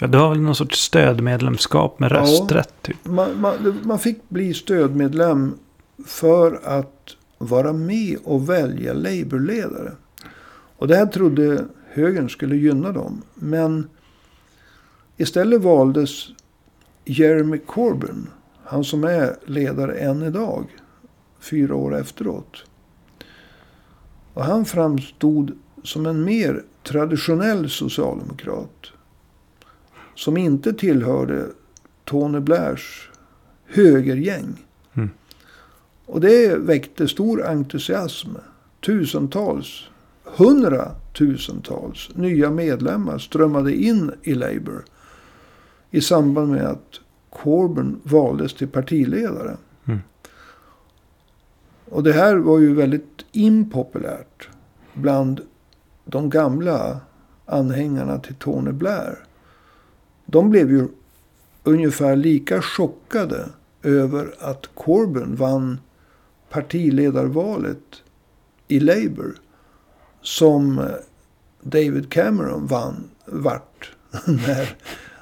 Ja, 0.00 0.06
du 0.06 0.18
har 0.18 0.28
väl 0.28 0.40
någon 0.40 0.54
sorts 0.54 0.80
stödmedlemskap 0.80 1.98
med 1.98 2.12
rösträtt? 2.12 2.74
Ja, 2.82 2.86
typ. 2.86 2.96
man, 3.04 3.40
man, 3.40 3.80
man 3.82 3.98
fick 3.98 4.28
bli 4.28 4.54
stödmedlem 4.54 5.54
för 6.06 6.60
att 6.64 7.16
vara 7.38 7.72
med 7.72 8.18
och 8.24 8.48
välja 8.48 8.92
Labourledare. 8.92 9.92
Och 10.76 10.88
det 10.88 10.96
här 10.96 11.06
trodde 11.06 11.64
högern 11.88 12.30
skulle 12.30 12.56
gynna 12.56 12.92
dem. 12.92 13.22
Men 13.34 13.88
istället 15.16 15.62
valdes 15.62 16.28
Jeremy 17.04 17.58
Corbyn. 17.58 18.26
Han 18.64 18.84
som 18.84 19.04
är 19.04 19.36
ledare 19.46 19.94
än 19.94 20.22
idag. 20.22 20.64
Fyra 21.40 21.74
år 21.74 21.96
efteråt. 21.96 22.64
Och 24.34 24.44
han 24.44 24.64
framstod 24.64 25.52
som 25.82 26.06
en 26.06 26.24
mer 26.24 26.62
traditionell 26.82 27.70
socialdemokrat. 27.70 28.86
Som 30.14 30.36
inte 30.36 30.72
tillhörde 30.72 31.46
Tony 32.04 32.40
Blairs 32.40 33.10
högergäng. 33.66 34.66
Mm. 34.94 35.10
Och 36.06 36.20
det 36.20 36.56
väckte 36.56 37.08
stor 37.08 37.46
entusiasm. 37.46 38.30
Tusentals, 38.80 39.82
hundratusentals 40.24 42.10
nya 42.14 42.50
medlemmar 42.50 43.18
strömmade 43.18 43.74
in 43.74 44.12
i 44.22 44.34
Labour. 44.34 44.84
I 45.90 46.00
samband 46.00 46.52
med 46.52 46.66
att 46.66 47.00
Corbyn 47.30 48.00
valdes 48.02 48.54
till 48.54 48.68
partiledare. 48.68 49.56
Mm. 49.84 50.00
Och 51.84 52.02
det 52.02 52.12
här 52.12 52.36
var 52.36 52.58
ju 52.58 52.74
väldigt 52.74 53.13
impopulärt 53.36 54.48
bland 54.94 55.40
de 56.04 56.30
gamla 56.30 57.00
anhängarna 57.46 58.18
till 58.18 58.34
Tony 58.34 58.72
Blair. 58.72 59.18
De 60.26 60.50
blev 60.50 60.70
ju 60.70 60.88
ungefär 61.62 62.16
lika 62.16 62.62
chockade 62.62 63.48
över 63.82 64.34
att 64.38 64.68
Corbyn 64.74 65.36
vann 65.36 65.80
partiledarvalet 66.50 68.02
i 68.68 68.80
Labour. 68.80 69.34
Som 70.22 70.78
eh, 70.78 70.84
David 71.62 72.10
Cameron 72.10 72.66
vann 72.66 73.10
vart 73.26 73.90
när, 74.26 74.76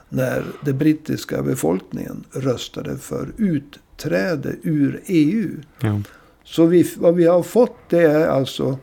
när 0.08 0.44
den 0.64 0.78
brittiska 0.78 1.42
befolkningen 1.42 2.24
röstade 2.32 2.98
för 2.98 3.32
utträde 3.36 4.56
ur 4.62 5.02
EU. 5.06 5.50
Ja. 5.80 6.00
Så 6.52 6.66
vi, 6.66 6.92
vad 6.96 7.14
vi 7.14 7.26
har 7.26 7.42
fått 7.42 7.76
det 7.88 8.02
är 8.02 8.28
alltså 8.28 8.78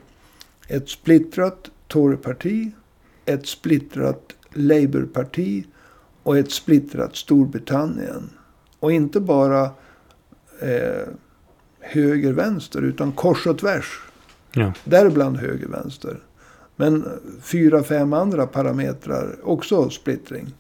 ett 0.68 0.90
splittrat 0.90 1.70
Toryparti, 1.88 2.72
ett 3.26 3.48
splittrat 3.48 4.36
Labourparti 4.54 5.66
och 6.24 6.38
ett 6.38 6.52
splittrat 6.52 7.16
Storbritannien. 7.16 8.30
Och 8.80 8.92
inte 8.92 9.20
bara 9.20 9.64
eh, 10.62 11.08
höger-vänster 11.80 12.82
utan 12.82 13.12
kors 13.12 13.48
och 13.48 13.58
tvärs. 13.58 14.02
Ja. 14.52 14.74
Däribland 14.84 15.38
höger-vänster. 15.38 16.20
Men 16.76 17.06
fyra, 17.42 17.84
fem 17.84 18.14
andra 18.14 18.48
parametrar 18.48 19.36
också 19.44 19.90
splittring. 19.90 20.54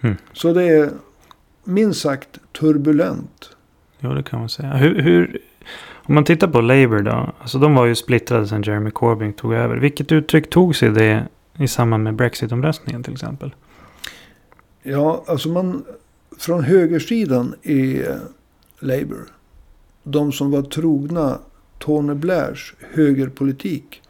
Mm. 0.00 0.16
Så 0.32 0.52
det 0.52 0.64
är 0.64 0.90
minst 1.64 2.00
sagt 2.00 2.38
turbulent. 2.52 3.56
Ja, 3.98 4.08
det 4.08 4.22
kan 4.22 4.38
man 4.40 4.48
säga. 4.48 4.72
Hur, 4.72 5.02
hur, 5.02 5.40
om 5.92 6.14
man 6.14 6.24
tittar 6.24 6.48
på 6.48 6.60
Labour 6.60 7.02
då. 7.02 7.32
Alltså 7.40 7.58
de 7.58 7.74
var 7.74 7.86
ju 7.86 7.94
splittrade 7.94 8.46
sen 8.46 8.62
Jeremy 8.62 8.90
Corbyn 8.90 9.32
tog 9.32 9.54
över. 9.54 9.76
Vilket 9.76 10.12
uttryck 10.12 10.50
tog 10.50 10.76
sig 10.76 10.90
det 10.90 11.26
i 11.58 11.68
samband 11.68 12.04
med 12.04 12.14
Brexit-omröstningen 12.14 13.02
till 13.02 13.12
exempel? 13.12 13.54
Ja, 14.82 15.24
alltså 15.26 15.48
man... 15.48 15.84
Från 16.38 16.64
högersidan 16.64 17.54
i 17.62 18.02
Labour. 18.78 19.24
De 20.02 20.32
som 20.32 20.50
var 20.50 20.62
trogna 20.62 21.38
Tony 21.78 22.14
Blairs 22.14 22.74
högerpolitik. 22.94 24.02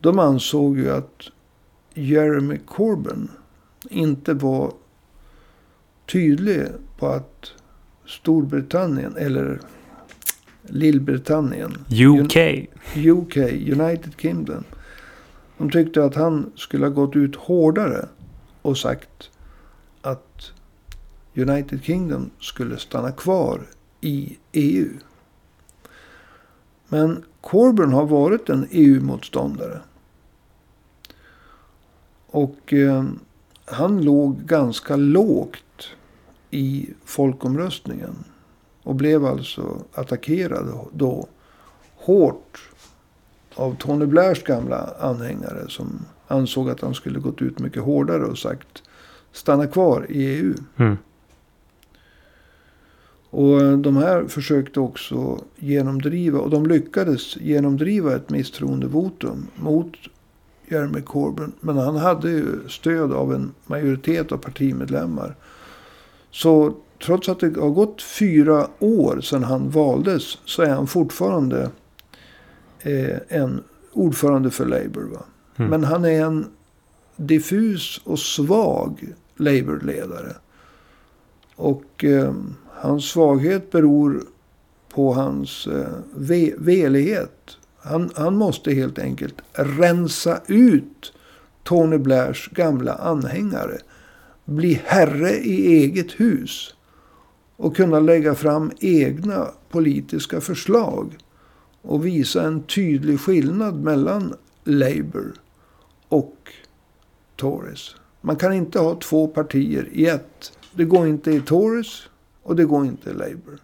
De 0.00 0.18
ansåg 0.18 0.78
ju 0.78 0.90
att 0.90 1.22
Jeremy 1.94 2.58
Corbyn 2.66 3.28
inte 3.90 4.34
var 4.34 4.72
tydlig 6.06 6.66
på 6.98 7.08
att 7.08 7.52
Storbritannien, 8.06 9.16
eller 9.16 9.60
Lillbritannien. 10.68 11.72
UK. 11.90 12.36
UK, 12.96 13.36
United 13.52 14.12
Kingdom. 14.18 14.64
De 15.58 15.70
tyckte 15.70 16.04
att 16.04 16.14
han 16.14 16.52
skulle 16.56 16.86
ha 16.86 16.90
gått 16.90 17.16
ut 17.16 17.36
hårdare 17.36 18.08
och 18.62 18.78
sagt 18.78 19.30
att 20.02 20.52
United 21.34 21.82
Kingdom 21.82 22.30
skulle 22.40 22.78
stanna 22.78 23.12
kvar 23.12 23.60
i 24.00 24.36
EU. 24.52 24.88
Men 26.88 27.24
Corbyn 27.40 27.92
har 27.92 28.06
varit 28.06 28.48
en 28.48 28.66
EU-motståndare. 28.70 29.80
Och 32.26 32.72
eh, 32.72 33.04
han 33.64 34.04
låg 34.04 34.44
ganska 34.44 34.96
lågt 34.96 35.88
i 36.50 36.90
folkomröstningen. 37.04 38.24
Och 38.84 38.94
blev 38.94 39.24
alltså 39.24 39.82
attackerad 39.94 40.88
då 40.92 41.28
hårt 41.96 42.70
av 43.54 43.76
Tony 43.76 44.06
Blairs 44.06 44.42
gamla 44.42 44.90
anhängare. 45.00 45.68
Som 45.68 46.04
ansåg 46.28 46.70
att 46.70 46.80
han 46.80 46.94
skulle 46.94 47.18
gått 47.18 47.42
ut 47.42 47.58
mycket 47.58 47.82
hårdare 47.82 48.24
och 48.24 48.38
sagt 48.38 48.82
stanna 49.32 49.66
kvar 49.66 50.06
i 50.08 50.24
EU. 50.24 50.54
Mm. 50.76 50.96
Och 53.30 53.78
de 53.78 53.96
här 53.96 54.24
försökte 54.24 54.80
också 54.80 55.44
genomdriva, 55.56 56.38
och 56.38 56.50
de 56.50 56.66
lyckades 56.66 57.36
genomdriva 57.36 58.16
ett 58.16 58.30
misstroendevotum 58.30 59.46
mot 59.56 59.92
Jeremy 60.68 61.00
Corbyn. 61.00 61.52
Men 61.60 61.76
han 61.76 61.96
hade 61.96 62.30
ju 62.30 62.68
stöd 62.68 63.12
av 63.12 63.34
en 63.34 63.54
majoritet 63.66 64.32
av 64.32 64.36
partimedlemmar. 64.38 65.36
Så 66.30 66.74
trots 67.04 67.28
att 67.28 67.40
det 67.40 67.60
har 67.60 67.70
gått 67.70 68.02
fyra 68.02 68.68
år 68.78 69.20
sedan 69.20 69.44
han 69.44 69.70
valdes. 69.70 70.38
Så 70.44 70.62
är 70.62 70.70
han 70.70 70.86
fortfarande 70.86 71.70
eh, 72.80 73.16
en 73.28 73.62
ordförande 73.92 74.50
för 74.50 74.66
Labour. 74.66 75.04
Va? 75.12 75.22
Mm. 75.56 75.70
Men 75.70 75.84
han 75.84 76.04
är 76.04 76.24
en 76.24 76.46
diffus 77.16 78.00
och 78.04 78.18
svag 78.18 79.14
Labour-ledare. 79.36 80.36
Och 81.56 82.04
eh, 82.04 82.34
hans 82.70 83.04
svaghet 83.04 83.70
beror 83.70 84.24
på 84.94 85.12
hans 85.12 85.66
eh, 85.66 85.86
ve 86.14 86.54
velighet. 86.58 87.56
Han, 87.78 88.10
han 88.14 88.36
måste 88.36 88.72
helt 88.72 88.98
enkelt 88.98 89.42
rensa 89.52 90.40
ut 90.46 91.12
Tony 91.62 91.98
Blairs 91.98 92.50
gamla 92.52 92.94
anhängare. 92.94 93.78
Bli 94.44 94.82
herre 94.84 95.30
i 95.30 95.66
eget 95.66 96.12
hus. 96.12 96.74
Och 97.56 97.76
kunna 97.76 98.00
lägga 98.00 98.34
fram 98.34 98.70
egna 98.80 99.46
politiska 99.68 100.40
förslag. 100.40 101.16
Och 101.82 102.06
visa 102.06 102.42
en 102.42 102.62
tydlig 102.62 103.20
skillnad 103.20 103.74
mellan 103.74 104.34
Labour 104.64 105.32
och 106.08 106.52
Tories. 107.36 107.96
Man 108.20 108.36
kan 108.36 108.52
inte 108.52 108.78
ha 108.78 108.94
två 108.94 109.28
partier 109.28 109.88
i 109.92 110.06
ett. 110.06 110.58
Det 110.72 110.84
går 110.84 111.06
inte 111.06 111.30
i 111.30 111.40
Tories 111.40 112.02
och 112.42 112.56
det 112.56 112.64
går 112.64 112.86
inte 112.86 113.10
i 113.10 113.12
Labour. 113.12 113.58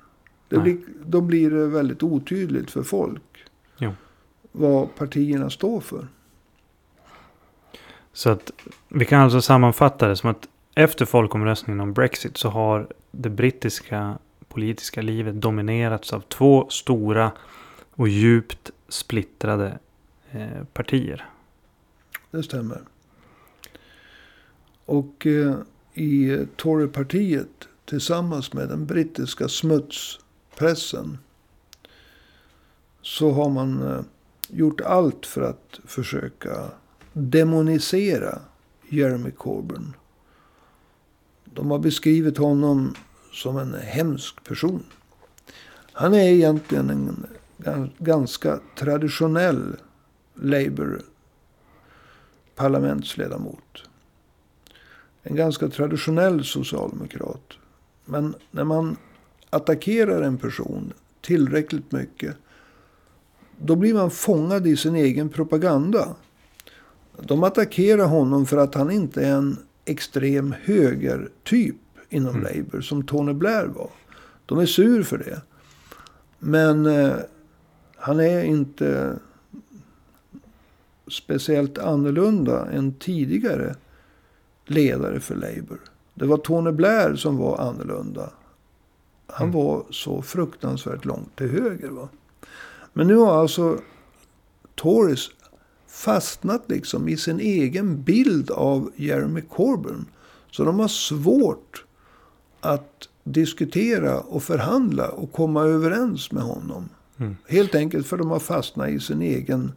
Blir, 0.49 0.79
då 1.05 1.21
blir 1.21 1.51
det 1.51 1.67
väldigt 1.67 2.03
otydligt 2.03 2.71
för 2.71 2.83
folk. 2.83 3.23
Jo. 3.79 3.93
Vad 4.53 4.95
partierna 4.95 5.51
står 5.51 5.81
för. 5.81 6.09
Så 8.13 8.31
att 8.31 8.51
vi 8.89 9.05
kan 9.05 9.21
alltså 9.21 9.41
sammanfatta 9.41 10.09
det 10.09 10.17
som 10.17 10.31
att 10.31 10.49
efter 10.75 11.05
folkomröstningen 11.05 11.81
om 11.81 11.93
Brexit 11.93 12.37
så 12.37 12.49
har 12.49 12.89
det 13.11 13.31
brittiska 13.31 14.19
politiska 14.49 15.03
livet 15.03 15.35
dominerats 15.35 16.13
av 16.13 16.21
två 16.21 16.69
stora 16.69 17.33
och 17.91 18.09
djupt 18.09 18.71
splittrade 18.89 19.79
eh, 20.31 20.65
partier. 20.73 21.29
Det 22.31 22.43
stämmer. 22.43 22.81
Och 24.85 25.27
eh, 25.27 25.57
i 25.95 26.47
Torypartiet 26.57 27.69
tillsammans 27.85 28.53
med 28.53 28.69
den 28.69 28.87
brittiska 28.87 29.49
smutspressen. 29.49 31.19
Så 33.03 33.31
har 33.31 33.51
man 33.51 33.83
eh, 33.83 34.01
gjort 34.49 34.81
allt 34.81 35.27
för 35.27 35.43
att 35.43 35.81
försöka 35.85 36.71
demonisera 37.13 38.39
Jeremy 38.89 39.31
Corbyn. 39.31 39.95
De 41.55 41.71
har 41.71 41.79
beskrivit 41.79 42.39
honom 42.39 42.95
som 43.33 43.59
en 43.59 43.75
hemsk 43.75 44.45
person. 44.45 44.83
Han 45.93 46.15
är 46.15 46.29
egentligen 46.29 46.91
en 46.91 47.91
ganska 47.99 48.61
traditionell 48.79 49.77
Labour 50.35 51.03
parlamentsledamot. 52.55 53.83
En 55.23 55.37
ganska 55.37 55.69
traditionell 55.69 56.45
socialdemokrat. 56.45 57.53
Men 58.05 58.35
när 58.51 58.65
man 58.65 58.97
attackerar 59.51 60.23
en 60.23 60.39
person 60.39 60.93
tillräckligt 61.21 61.93
mycket. 61.93 62.37
Då 63.59 63.77
blir 63.77 63.95
man 63.95 64.11
fångad 64.11 64.67
i 64.67 64.77
sin 64.77 64.97
egen 64.97 65.29
propaganda. 65.29 66.15
De 67.21 67.45
attackerar 67.45 68.07
honom 68.07 68.47
för 68.47 68.57
att 68.57 68.75
han 68.75 68.91
inte 68.91 69.27
är 69.27 69.33
en 69.33 69.57
extrem 69.91 70.55
högertyp 70.63 71.77
inom 72.09 72.37
Mm. 72.37 72.43
Labour 72.43 72.81
som 72.81 73.03
Tony 73.07 73.33
Blair 73.33 73.67
var. 73.67 73.91
De 74.47 74.59
är 74.59 74.67
sur 74.67 75.03
för 75.03 75.19
det. 75.19 75.41
Men 76.39 76.87
eh, 76.87 77.17
han 77.97 78.21
är 78.21 78.43
inte 78.45 79.19
speciellt 81.09 81.79
annorlunda 81.79 82.67
än 82.71 82.95
tidigare 82.95 83.75
ledare 84.67 85.21
för 85.21 85.35
Labour. 85.35 85.81
Det 86.15 86.27
var 86.27 86.37
Tony 86.37 86.71
Blair 86.71 87.15
som 87.17 87.37
var 87.37 87.59
annorlunda. 87.59 88.31
Han 89.27 89.49
Mm. 89.49 89.61
var 89.61 89.85
så 89.91 90.23
fruktansvärt 90.23 91.05
långt 91.05 91.37
till 91.37 91.51
höger. 91.51 91.89
Va? 91.89 92.09
Men 92.93 93.07
nu 93.07 93.17
har 93.17 93.41
alltså 93.41 93.79
Tories 94.75 95.31
fastnat 96.01 96.63
liksom 96.67 97.09
i 97.09 97.17
sin 97.17 97.41
egen 97.41 98.03
bild 98.03 98.51
av 98.51 98.91
Jeremy 98.97 99.41
Corbyn. 99.41 100.07
Så 100.51 100.65
de 100.65 100.79
har 100.79 100.89
svårt 100.89 101.85
att 102.61 103.09
diskutera 103.25 104.21
och 104.21 104.43
förhandla 104.43 105.09
och 105.09 105.33
komma 105.33 105.65
överens 105.65 106.33
med 106.33 106.43
honom. 106.43 106.89
Mm. 107.19 107.37
Helt 107.49 107.75
enkelt 107.75 108.07
för 108.07 108.17
de 108.17 108.31
har 108.31 108.39
fastnat 108.39 108.89
i 108.89 109.01
sin 109.01 109.23
egen 109.23 109.73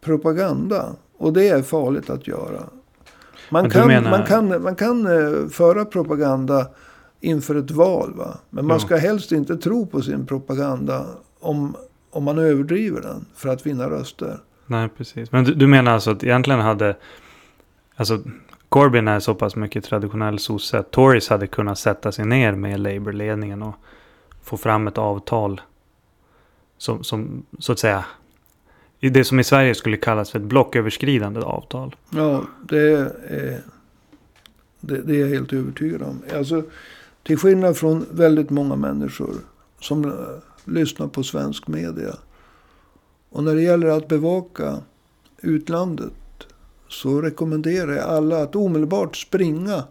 propaganda. 0.00 0.96
Och 1.18 1.32
det 1.32 1.48
är 1.48 1.62
farligt 1.62 2.10
att 2.10 2.26
göra. 2.28 2.62
Man 3.50 3.70
kan, 3.70 3.88
menar- 3.88 4.10
man 4.10 4.26
kan, 4.26 4.62
man 4.62 4.76
kan 4.76 5.06
eh, 5.06 5.48
föra 5.48 5.84
propaganda 5.84 6.68
inför 7.20 7.54
ett 7.54 7.70
val. 7.70 8.14
Va? 8.14 8.38
Men 8.50 8.66
man 8.66 8.80
ska 8.80 8.96
helst 8.96 9.32
inte 9.32 9.56
tro 9.56 9.86
på 9.86 10.02
sin 10.02 10.26
propaganda 10.26 11.06
om, 11.40 11.76
om 12.10 12.24
man 12.24 12.38
överdriver 12.38 13.00
den 13.00 13.24
för 13.34 13.48
att 13.48 13.66
vinna 13.66 13.90
röster. 13.90 14.40
Nej, 14.66 14.88
precis. 14.88 15.32
Men 15.32 15.44
du, 15.44 15.54
du 15.54 15.66
menar 15.66 15.92
alltså 15.92 16.10
att 16.10 16.24
egentligen 16.24 16.60
hade... 16.60 16.96
Alltså, 17.96 18.22
Corbyn 18.68 19.08
är 19.08 19.20
så 19.20 19.34
pass 19.34 19.56
mycket 19.56 19.84
traditionell 19.84 20.38
sosse 20.38 20.78
att 20.78 20.90
Tories 20.90 21.28
hade 21.28 21.46
kunnat 21.46 21.78
sätta 21.78 22.12
sig 22.12 22.24
ner 22.24 22.52
med 22.52 22.80
Labour-ledningen 22.80 23.62
och 23.62 23.74
få 24.42 24.56
fram 24.56 24.88
ett 24.88 24.98
avtal 24.98 25.60
som, 26.78 27.04
som 27.04 27.42
så 27.58 27.72
att 27.72 27.78
säga, 27.78 28.04
det 29.00 29.24
som 29.24 29.40
i 29.40 29.44
Sverige 29.44 29.74
skulle 29.74 29.96
kallas 29.96 30.30
för 30.30 30.38
ett 30.38 30.44
blocköverskridande 30.44 31.40
avtal. 31.40 31.96
Ja, 32.10 32.44
det 32.68 32.92
är, 32.92 33.12
det, 34.80 35.02
det 35.02 35.16
är 35.16 35.20
jag 35.20 35.28
helt 35.28 35.52
övertygad 35.52 36.02
om. 36.02 36.22
Alltså, 36.36 36.62
till 37.22 37.38
skillnad 37.38 37.76
från 37.76 38.06
väldigt 38.10 38.50
många 38.50 38.76
människor 38.76 39.34
som 39.80 40.04
eh, 40.04 40.12
lyssnar 40.64 41.06
på 41.06 41.22
svensk 41.22 41.68
media. 41.68 42.14
Och 43.32 43.44
när 43.44 43.54
det 43.54 43.62
gäller 43.62 43.86
att 43.86 44.08
bevaka 44.08 44.78
utlandet 45.42 46.12
så 46.88 47.20
rekommenderar 47.20 47.92
jag 47.92 48.04
alla 48.04 48.42
att 48.42 48.56
omedelbart 48.56 49.16
springa 49.16 49.84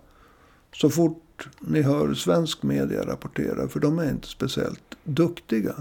så 0.73 0.89
fort 0.89 1.47
ni 1.59 1.81
hör 1.81 2.13
svensk 2.13 2.63
media 2.63 3.05
rapportera. 3.05 3.67
För 3.67 3.79
de 3.79 3.99
är 3.99 4.09
inte 4.09 4.27
speciellt 4.27 4.97
duktiga. 5.03 5.73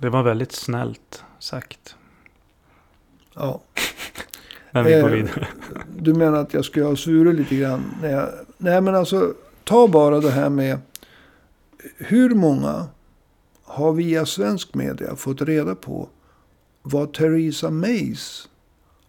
Det 0.00 0.08
var 0.08 0.22
väldigt 0.22 0.52
snällt 0.52 1.24
sagt. 1.38 1.96
Ja. 3.34 3.60
Men 4.70 4.84
vi 4.84 5.00
går 5.00 5.08
Eh, 5.08 5.14
vidare. 5.14 5.48
Du 5.96 6.14
menar 6.14 6.38
att 6.38 6.54
jag 6.54 6.64
ska 6.64 6.84
ha 6.84 6.96
svurit 6.96 7.34
lite 7.34 7.56
grann? 7.56 7.94
När 8.02 8.10
jag, 8.10 8.28
nej 8.58 8.80
men 8.80 8.94
alltså, 8.94 9.34
ta 9.64 9.88
bara 9.88 10.20
det 10.20 10.30
här 10.30 10.48
med 10.48 10.78
hur 11.96 12.34
många 12.34 12.86
har 13.64 13.92
via 13.92 14.26
svensk 14.26 14.74
media 14.74 15.16
fått 15.16 15.42
reda 15.42 15.74
på 15.74 16.08
vad 16.90 17.12
Theresa 17.12 17.70
Mays 17.70 18.48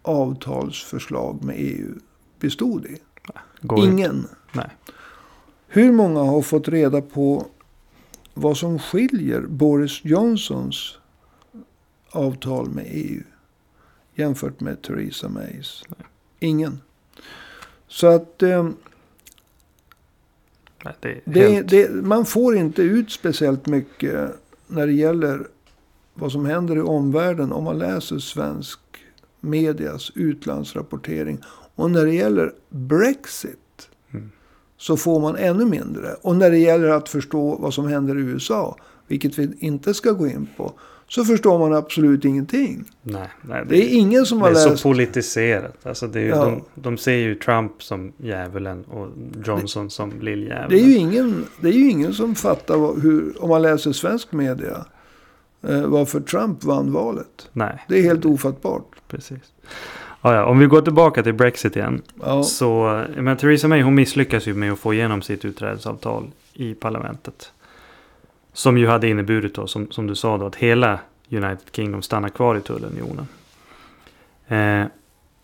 avtalsförslag 0.02 1.44
med 1.44 1.56
EU 1.58 1.94
bestod 2.40 2.86
i? 2.86 2.96
Går. 3.60 3.84
Ingen. 3.84 4.26
Nej. 4.52 4.70
Hur 5.66 5.92
många 5.92 6.20
har 6.20 6.42
fått 6.42 6.68
reda 6.68 7.00
på 7.02 7.46
vad 8.34 8.56
som 8.56 8.78
skiljer 8.78 9.40
Boris 9.40 10.04
Johnsons 10.04 10.98
avtal 12.10 12.70
med 12.70 12.86
EU 12.88 13.22
jämfört 14.14 14.60
med 14.60 14.82
Theresa 14.82 15.28
Mays? 15.28 15.82
Ingen. 16.38 16.80
Så 17.88 18.06
att 18.06 18.42
eh, 18.42 18.68
Nej, 20.84 20.94
det 21.00 21.20
det, 21.24 21.62
det, 21.62 21.90
man 21.90 22.26
får 22.26 22.56
inte 22.56 22.82
ut 22.82 23.10
speciellt 23.10 23.66
mycket 23.66 24.30
när 24.66 24.86
det 24.86 24.92
gäller 24.92 25.46
vad 26.20 26.32
som 26.32 26.46
händer 26.46 26.76
i 26.76 26.80
omvärlden 26.80 27.52
om 27.52 27.64
man 27.64 27.78
läser 27.78 28.18
svensk 28.18 28.78
medias 29.40 30.12
utlandsrapportering. 30.14 31.38
Och 31.74 31.90
när 31.90 32.04
det 32.04 32.14
gäller 32.14 32.52
Brexit 32.70 33.56
Mm. 34.12 34.30
så 34.76 34.96
får 34.96 35.20
man 35.20 35.36
ännu 35.36 35.64
mindre. 35.64 36.14
Och 36.22 36.36
när 36.36 36.50
det 36.50 36.58
gäller 36.58 36.88
att 36.88 37.08
förstå 37.08 37.56
vad 37.56 37.74
som 37.74 37.86
händer 37.88 38.18
i 38.18 38.20
USA, 38.20 38.76
vilket 39.06 39.38
vi 39.38 39.50
inte 39.58 39.94
ska 39.94 40.12
gå 40.12 40.26
in 40.26 40.48
på, 40.56 40.72
så 41.08 41.24
förstår 41.24 41.58
man 41.58 41.74
absolut 41.74 42.24
ingenting. 42.24 42.84
Nej, 43.02 43.28
nej, 43.42 43.64
Det 43.68 43.76
är 43.84 43.98
ingen 43.98 44.26
som 44.26 44.38
det 44.38 44.44
har 44.44 44.50
är 44.50 44.54
så 44.54 44.70
läst... 44.70 44.82
politiserat. 44.82 45.86
Alltså 45.86 46.06
det 46.06 46.18
är 46.20 46.22
ju, 46.24 46.28
Ja. 46.28 46.44
de, 46.44 46.62
de 46.74 46.98
ser 46.98 47.12
ju 47.16 47.34
Trump 47.34 47.82
som 47.82 48.12
djävulen 48.16 48.84
och 48.84 49.08
Johnson 49.46 49.90
som 49.90 50.20
lilljävulen. 50.20 50.68
Det 50.70 50.80
är 50.80 50.86
ju 50.86 50.94
ingen, 50.96 51.44
det 51.60 51.68
är 51.68 51.72
ju 51.72 51.90
ingen 51.90 52.14
som 52.14 52.34
fattar 52.34 52.76
vad, 52.76 53.02
hur, 53.02 53.42
om 53.42 53.48
man 53.48 53.62
läser 53.62 53.92
svensk 53.92 54.32
media, 54.32 54.84
varför 55.86 56.20
Trump 56.20 56.64
vann 56.64 56.92
valet. 56.92 57.48
Nej, 57.52 57.84
Det 57.88 57.98
är 57.98 58.02
helt 58.02 58.24
ofattbart. 58.24 58.84
precis. 59.08 59.52
Ja, 60.22 60.34
ja, 60.34 60.44
om 60.44 60.58
vi 60.58 60.66
går 60.66 60.82
tillbaka 60.82 61.22
till 61.22 61.34
Brexit 61.34 61.76
igen. 61.76 62.02
Ja, 62.22 62.42
Så, 62.42 63.02
men 63.16 63.36
Theresa 63.36 63.68
May 63.68 63.82
hon 63.82 63.94
misslyckas 63.94 64.46
ju 64.46 64.54
med 64.54 64.72
att 64.72 64.78
få 64.78 64.94
igenom 64.94 65.22
sitt 65.22 65.44
utträdesavtal 65.44 66.30
i 66.54 66.74
parlamentet. 66.74 67.52
Som 68.52 68.78
ju 68.78 68.86
hade 68.86 69.08
inneburit 69.08 69.54
då, 69.54 69.66
som, 69.66 69.90
som 69.90 70.06
du 70.06 70.14
sa 70.14 70.38
då, 70.38 70.46
att 70.46 70.56
hela 70.56 70.98
United 71.30 71.66
Kingdom 71.72 72.02
stannar 72.02 72.28
kvar 72.28 72.56
i 72.56 72.60
tullunionen. 72.60 73.28
Eh, 74.48 74.84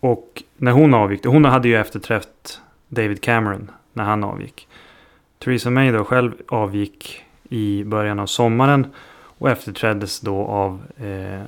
och 0.00 0.42
när 0.56 0.72
hon 0.72 0.94
avgick, 0.94 1.26
hon 1.26 1.44
hade 1.44 1.68
ju 1.68 1.76
efterträtt 1.76 2.60
David 2.88 3.20
Cameron 3.22 3.70
när 3.92 4.04
han 4.04 4.24
avgick. 4.24 4.68
Theresa 5.44 5.70
May 5.70 5.90
då 5.90 6.04
själv 6.04 6.32
avgick 6.48 7.22
i 7.48 7.84
början 7.84 8.18
av 8.18 8.26
sommaren 8.26 8.86
och 9.38 9.50
efterträddes 9.50 10.20
då 10.20 10.36
av 10.38 10.82
eh, 10.96 11.42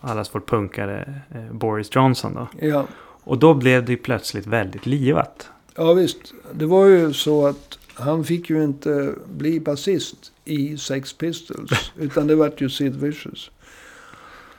allas 0.00 0.34
vår 0.34 0.40
punkare 0.40 1.14
eh, 1.34 1.52
Boris 1.52 1.88
Johnson. 1.94 2.34
Då. 2.34 2.66
Ja. 2.66 2.86
Och 3.24 3.38
då 3.38 3.54
blev 3.54 3.84
det 3.84 3.92
ju 3.92 3.98
plötsligt 3.98 4.46
väldigt 4.46 4.86
livat. 4.86 5.48
ja, 5.76 5.92
visst. 5.92 6.18
Det 6.52 6.66
var 6.66 6.86
ju 6.86 7.12
så 7.12 7.46
att 7.46 7.78
han 7.94 8.24
fick 8.24 8.50
ju 8.50 8.64
inte 8.64 9.14
bli 9.36 9.60
basist 9.60 10.32
i 10.44 10.76
Sex 10.78 11.12
Pistols. 11.12 11.92
utan 11.98 12.26
det 12.26 12.34
vart 12.34 12.60
ju 12.60 12.68
Sid 12.70 12.96
Vicious. 12.96 13.50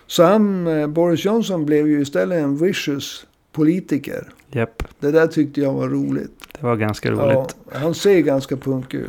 Så 0.08 0.24
han, 0.24 0.67
eh, 0.67 0.88
Boris 0.88 1.26
Johnson 1.26 1.65
blev 1.65 1.88
ju 1.88 2.02
istället 2.02 2.43
en 2.43 2.58
vicious 2.58 3.26
politiker. 3.52 4.28
Japp, 4.52 4.84
Det 5.00 5.12
där 5.12 5.28
tyckte 5.28 5.62
jag 5.62 5.74
var 5.74 5.88
roligt. 5.89 6.48
det 6.60 6.65
var 6.65 6.76
ganska 6.76 7.10
Ja, 7.10 7.15
roligt. 7.15 7.56
han 7.72 7.93
ser 7.93 8.19
ganska 8.19 8.58
punk 8.58 8.93
ut. 8.93 9.08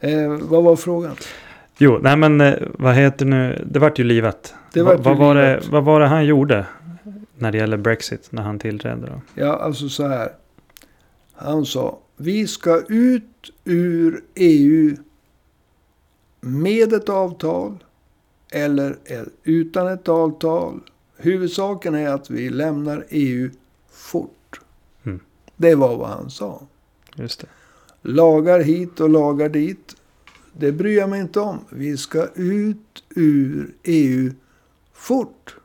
Eh, 0.00 0.28
vad 0.28 0.64
var 0.64 0.76
frågan? 0.76 1.16
Jo, 1.78 1.98
nej 2.02 2.16
men 2.16 2.40
eh, 2.40 2.54
vad 2.78 2.94
heter 2.94 3.26
nu, 3.26 3.66
det 3.70 3.78
vart 3.78 3.98
ju 3.98 4.04
livat. 4.04 4.54
Det 4.72 4.82
Va- 4.82 4.90
vart 4.96 5.00
vad, 5.04 5.16
var 5.16 5.34
det, 5.34 5.50
livat. 5.54 5.68
vad 5.68 5.84
var 5.84 6.00
det 6.00 6.06
han 6.06 6.24
gjorde 6.26 6.66
när 7.38 7.52
det 7.52 7.58
gäller 7.58 7.76
Brexit 7.76 8.32
när 8.32 8.42
han 8.42 8.58
tillträdde 8.58 9.06
då? 9.06 9.20
Ja, 9.34 9.56
alltså 9.56 9.88
så 9.88 10.08
här. 10.08 10.28
Han 11.34 11.66
sa, 11.66 11.98
vi 12.16 12.46
ska 12.46 12.82
ut 12.88 13.50
ur 13.64 14.20
EU 14.34 14.96
med 16.40 16.92
ett 16.92 17.08
avtal 17.08 17.84
eller 18.52 18.96
utan 19.44 19.88
ett 19.88 20.08
avtal. 20.08 20.80
Huvudsaken 21.16 21.94
är 21.94 22.08
att 22.08 22.30
vi 22.30 22.48
lämnar 22.50 23.04
EU 23.10 23.50
fort. 23.92 24.60
Mm. 25.04 25.20
Det 25.56 25.74
var 25.74 25.96
vad 25.96 26.08
han 26.08 26.30
sa. 26.30 26.62
Just 27.16 27.40
det. 27.40 27.46
Lagar 28.02 28.60
hit 28.60 29.00
och 29.00 29.08
lagar 29.10 29.48
dit. 29.48 29.95
Det 30.58 30.72
bryr 30.72 30.98
jag 30.98 31.10
mig 31.10 31.20
inte 31.20 31.40
om. 31.40 31.64
Vi 31.70 31.96
ska 31.96 32.26
ut 32.34 33.04
ur 33.14 33.74
EU 33.82 34.32
fort. 34.92 35.56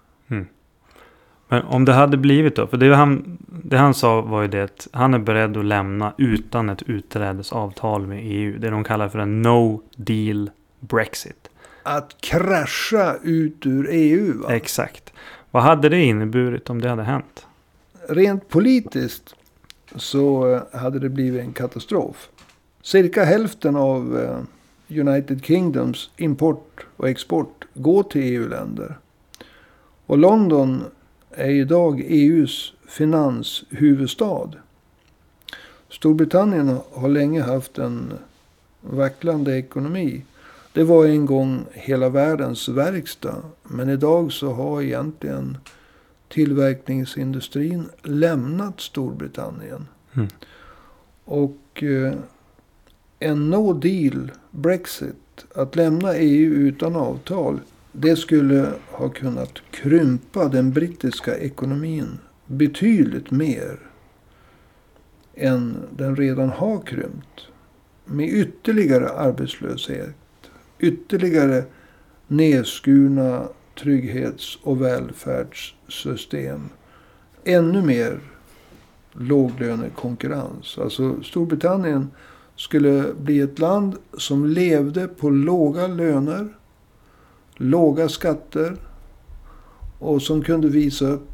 Men 1.51 1.63
om 1.63 1.85
det 1.85 1.93
hade 1.93 2.17
blivit 2.17 2.55
då, 2.55 2.67
för 2.67 2.77
det 2.77 2.95
han, 2.95 3.37
det 3.63 3.77
han 3.77 3.93
sa 3.93 4.21
var 4.21 4.41
ju 4.41 4.47
det 4.47 4.63
att 4.63 4.87
han 4.91 5.13
är 5.13 5.19
beredd 5.19 5.57
att 5.57 5.65
lämna 5.65 6.13
utan 6.17 6.69
ett 6.69 6.83
utträdesavtal 6.83 8.07
med 8.07 8.19
EU. 8.23 8.59
Det 8.59 8.69
de 8.69 8.83
kallar 8.83 9.09
för 9.09 9.19
en 9.19 9.41
no 9.41 9.81
deal 9.95 10.51
Brexit. 10.79 11.49
Att 11.83 12.21
krascha 12.21 13.15
ut 13.23 13.65
ur 13.65 13.87
EU. 13.91 14.41
Va? 14.41 14.55
Exakt. 14.55 15.13
Vad 15.51 15.63
hade 15.63 15.89
det 15.89 16.01
inneburit 16.01 16.69
om 16.69 16.81
det 16.81 16.89
hade 16.89 17.03
hänt? 17.03 17.47
Rent 18.09 18.49
politiskt 18.49 19.35
så 19.95 20.53
eh, 20.53 20.79
hade 20.79 20.99
det 20.99 21.09
blivit 21.09 21.41
en 21.41 21.53
katastrof. 21.53 22.29
Cirka 22.81 23.23
hälften 23.23 23.75
av 23.75 24.19
eh, 24.19 24.39
United 24.99 25.45
Kingdoms 25.45 26.09
import 26.17 26.85
och 26.97 27.09
export 27.09 27.65
går 27.73 28.03
till 28.03 28.21
EU-länder. 28.21 28.97
Och 30.05 30.17
London 30.17 30.83
är 31.31 31.49
idag 31.49 32.01
EUs 32.05 32.73
finanshuvudstad. 32.87 34.49
Storbritannien 35.89 36.77
har 36.93 37.09
länge 37.09 37.41
haft 37.41 37.77
en 37.77 38.13
vacklande 38.81 39.57
ekonomi. 39.57 40.23
Det 40.73 40.83
var 40.83 41.05
en 41.05 41.25
gång 41.25 41.65
hela 41.71 42.09
världens 42.09 42.69
verkstad. 42.69 43.43
Men 43.63 43.89
idag 43.89 44.31
så 44.31 44.51
har 44.53 44.81
egentligen 44.81 45.57
tillverkningsindustrin 46.27 47.89
lämnat 48.03 48.81
Storbritannien. 48.81 49.87
Mm. 50.13 50.27
Och 51.25 51.83
eh, 51.83 52.13
en 53.21 53.49
no 53.49 53.73
deal 53.73 54.31
Brexit, 54.51 55.45
att 55.55 55.75
lämna 55.75 56.15
EU 56.15 56.53
utan 56.53 56.95
avtal, 56.95 57.59
det 57.91 58.15
skulle 58.15 58.73
ha 58.91 59.09
kunnat 59.09 59.61
krympa 59.71 60.47
den 60.47 60.71
brittiska 60.71 61.37
ekonomin 61.37 62.19
betydligt 62.45 63.31
mer 63.31 63.79
än 65.35 65.77
den 65.97 66.15
redan 66.15 66.49
har 66.49 66.81
krympt. 66.81 67.47
Med 68.05 68.29
ytterligare 68.29 69.09
arbetslöshet, 69.09 70.15
ytterligare 70.79 71.63
nedskurna 72.27 73.47
trygghets 73.79 74.59
och 74.63 74.81
välfärdssystem. 74.81 76.69
Ännu 77.43 77.81
mer 77.81 78.19
låglönekonkurrens. 79.13 80.77
Alltså 80.77 81.23
Storbritannien 81.23 82.11
skulle 82.61 83.13
bli 83.19 83.39
ett 83.39 83.59
land 83.59 83.95
som 84.17 84.45
levde 84.45 85.07
på 85.07 85.29
låga 85.29 85.87
löner, 85.87 86.47
låga 87.55 88.09
skatter 88.09 88.75
och 89.99 90.21
som 90.21 90.43
kunde 90.43 90.67
visa 90.67 91.05
upp 91.05 91.29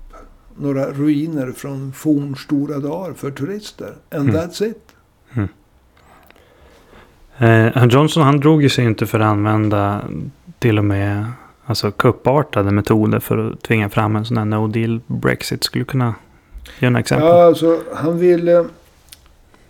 några 0.55 0.91
ruiner 0.91 1.51
från 1.51 1.93
fornstora 1.93 2.77
dagar 2.79 3.13
för 3.13 3.31
turister. 3.31 3.93
And 4.11 4.29
Mm. 4.29 4.35
that's 4.35 4.63
it. 4.63 4.81
Eh, 7.37 7.85
Johnson 7.85 8.23
han 8.23 8.39
drog 8.39 8.63
ju 8.63 8.69
sig 8.69 8.85
inte 8.85 9.05
för 9.05 9.19
att 9.19 9.25
använda 9.27 10.01
till 10.59 10.77
och 10.77 10.85
med 10.85 11.25
alltså, 11.65 11.91
kuppartade 11.91 12.71
metoder 12.71 13.19
för 13.19 13.51
att 13.51 13.61
tvinga 13.61 13.89
fram 13.89 14.15
en 14.15 14.25
sån 14.25 14.37
här 14.37 14.45
no 14.45 14.67
deal 14.67 14.99
Brexit. 15.07 15.63
Skulle 15.63 15.85
kunna 15.85 16.15
ge 16.79 16.89
några 16.89 16.99
exempel? 16.99 17.27
Ja, 17.27 17.45
alltså 17.45 17.79
han 17.95 18.19
ville 18.19 18.65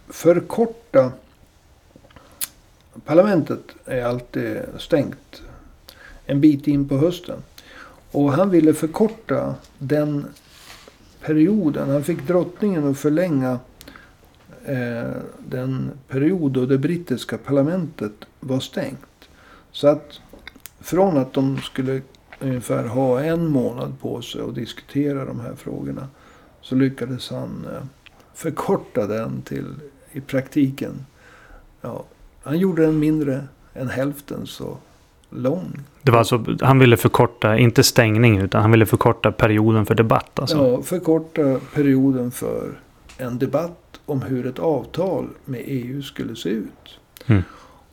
förkorta. 0.10 1.12
Parlamentet 3.06 3.76
är 3.86 4.04
alltid 4.04 4.58
stängt 4.78 5.42
en 6.26 6.42
bit 6.42 6.68
in 6.68 6.88
på 6.88 6.98
hösten. 6.98 7.44
Och 8.12 8.34
han 8.34 8.50
ville 8.50 8.74
förkorta 8.74 9.56
den 9.78 10.26
perioden. 11.22 11.90
Han 11.90 12.04
fick 12.04 12.28
drottningen 12.28 12.88
att 12.88 12.98
förlänga 12.98 13.60
eh, 14.66 15.12
den 15.38 15.92
period 16.08 16.52
då 16.52 16.66
det 16.66 16.78
brittiska 16.78 17.38
parlamentet 17.38 18.14
var 18.40 18.60
stängt. 18.60 19.30
Så 19.72 19.88
att 19.88 20.20
från 20.80 21.18
att 21.18 21.34
de 21.34 21.58
skulle 21.58 22.02
ungefär 22.40 22.84
ha 22.84 23.22
en 23.22 23.48
månad 23.48 24.00
på 24.00 24.22
sig 24.22 24.42
att 24.42 24.56
diskutera 24.56 25.26
de 25.26 25.40
här 25.40 25.56
frågorna. 25.56 26.08
Så 26.62 26.76
lyckades 26.76 27.30
han 27.30 27.68
eh, 27.74 27.84
förkorta 28.34 29.08
den 29.08 29.42
till 29.42 29.76
i 30.12 30.22
praktiken. 30.22 31.06
Ja, 31.82 32.06
han 32.48 32.58
gjorde 32.58 32.82
den 32.82 33.00
mindre 33.00 33.44
än 33.74 33.90
hälften 33.90 34.48
så 34.48 34.78
lång. 35.30 35.80
Det 36.02 36.12
var 36.12 36.20
alltså, 36.20 36.46
han 36.62 36.80
ville 36.80 36.98
förkorta, 36.98 37.58
inte 37.58 37.84
stängning, 37.84 38.38
utan 38.38 38.62
han 38.62 38.72
ville 38.72 38.86
förkorta 38.86 39.32
perioden 39.32 39.86
för 39.86 39.96
debatt. 39.96 40.40
Alltså. 40.40 40.58
Ja, 40.58 40.82
förkorta 40.82 41.60
perioden 41.74 42.32
för 42.32 42.80
en 43.18 43.38
debatt 43.38 44.00
om 44.06 44.22
hur 44.22 44.46
ett 44.46 44.60
avtal 44.60 45.28
med 45.46 45.62
EU 45.66 46.02
skulle 46.02 46.36
se 46.36 46.50
ut. 46.50 47.00
Mm. 47.26 47.44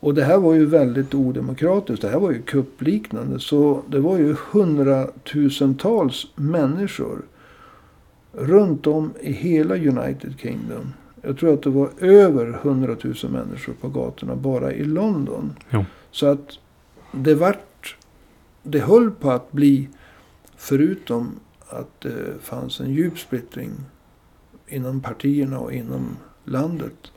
Och 0.00 0.14
det 0.14 0.24
här 0.24 0.38
var 0.38 0.54
ju 0.54 0.66
väldigt 0.66 1.14
odemokratiskt. 1.14 2.02
Det 2.02 2.08
här 2.08 2.18
var 2.18 2.30
ju 2.30 2.42
kuppliknande. 2.42 3.40
Så 3.40 3.82
det 3.88 4.00
var 4.00 4.18
ju 4.18 4.36
hundratusentals 4.52 6.26
människor 6.34 7.22
runt 8.32 8.86
om 8.86 9.12
i 9.20 9.32
hela 9.32 9.74
United 9.74 10.34
Kingdom. 10.38 10.92
Jag 11.26 11.38
tror 11.38 11.54
att 11.54 11.62
det 11.62 11.70
var 11.70 11.90
över 12.00 12.46
100 12.62 12.96
000 13.04 13.14
människor 13.32 13.72
på 13.72 13.88
gatorna 13.88 14.36
bara 14.36 14.72
i 14.72 14.84
London. 14.84 15.52
Jo. 15.70 15.84
Så 16.10 16.26
att 16.26 16.58
det 17.12 17.34
vart, 17.34 17.96
det 18.62 18.78
höll 18.78 19.10
på 19.10 19.30
att 19.30 19.52
bli, 19.52 19.88
förutom 20.56 21.40
att 21.68 22.00
det 22.00 22.34
fanns 22.42 22.80
en 22.80 22.92
djup 22.94 23.18
splittring 23.18 23.70
inom 24.68 25.00
partierna 25.00 25.58
och 25.58 25.72
inom 25.72 26.16
landet. 26.44 27.12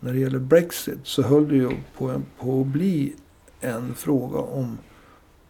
När 0.00 0.12
det 0.12 0.18
gäller 0.18 0.38
Brexit 0.38 0.98
så 1.02 1.22
höll 1.22 1.48
det 1.48 1.56
ju 1.56 1.70
på, 1.98 2.22
på 2.40 2.60
att 2.60 2.66
bli 2.66 3.14
en 3.60 3.94
fråga 3.94 4.38
om 4.38 4.78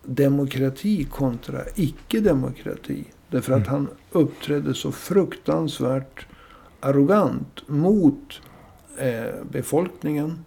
demokrati 0.05 1.05
kontra 1.05 1.61
icke-demokrati. 1.75 3.05
Därför 3.31 3.53
att 3.53 3.59
Mm. 3.69 3.71
han 3.71 3.89
uppträdde 4.13 4.75
så 4.75 4.93
fruktansvärt 4.93 6.27
arrogant 6.81 7.69
mot 7.69 8.41
eh, 8.99 9.45
befolkningen. 9.51 10.45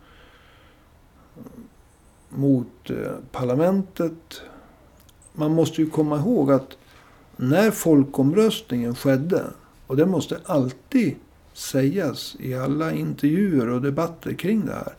Mot 2.30 2.90
eh, 2.90 3.12
parlamentet. 3.32 4.42
Man 5.34 5.52
måste 5.52 5.82
ju 5.82 5.90
komma 5.90 6.18
ihåg 6.18 6.52
att 6.52 6.78
när 7.36 7.72
folkomröstningen 7.72 8.96
skedde. 8.96 9.44
Och 9.88 9.98
det 9.98 10.06
måste 10.06 10.40
alltid 10.46 11.16
sägas 11.54 12.36
i 12.40 12.56
alla 12.56 12.94
intervjuer 12.94 13.70
och 13.70 13.82
debatter 13.82 14.34
kring 14.34 14.66
det 14.66 14.74
här. 14.74 14.94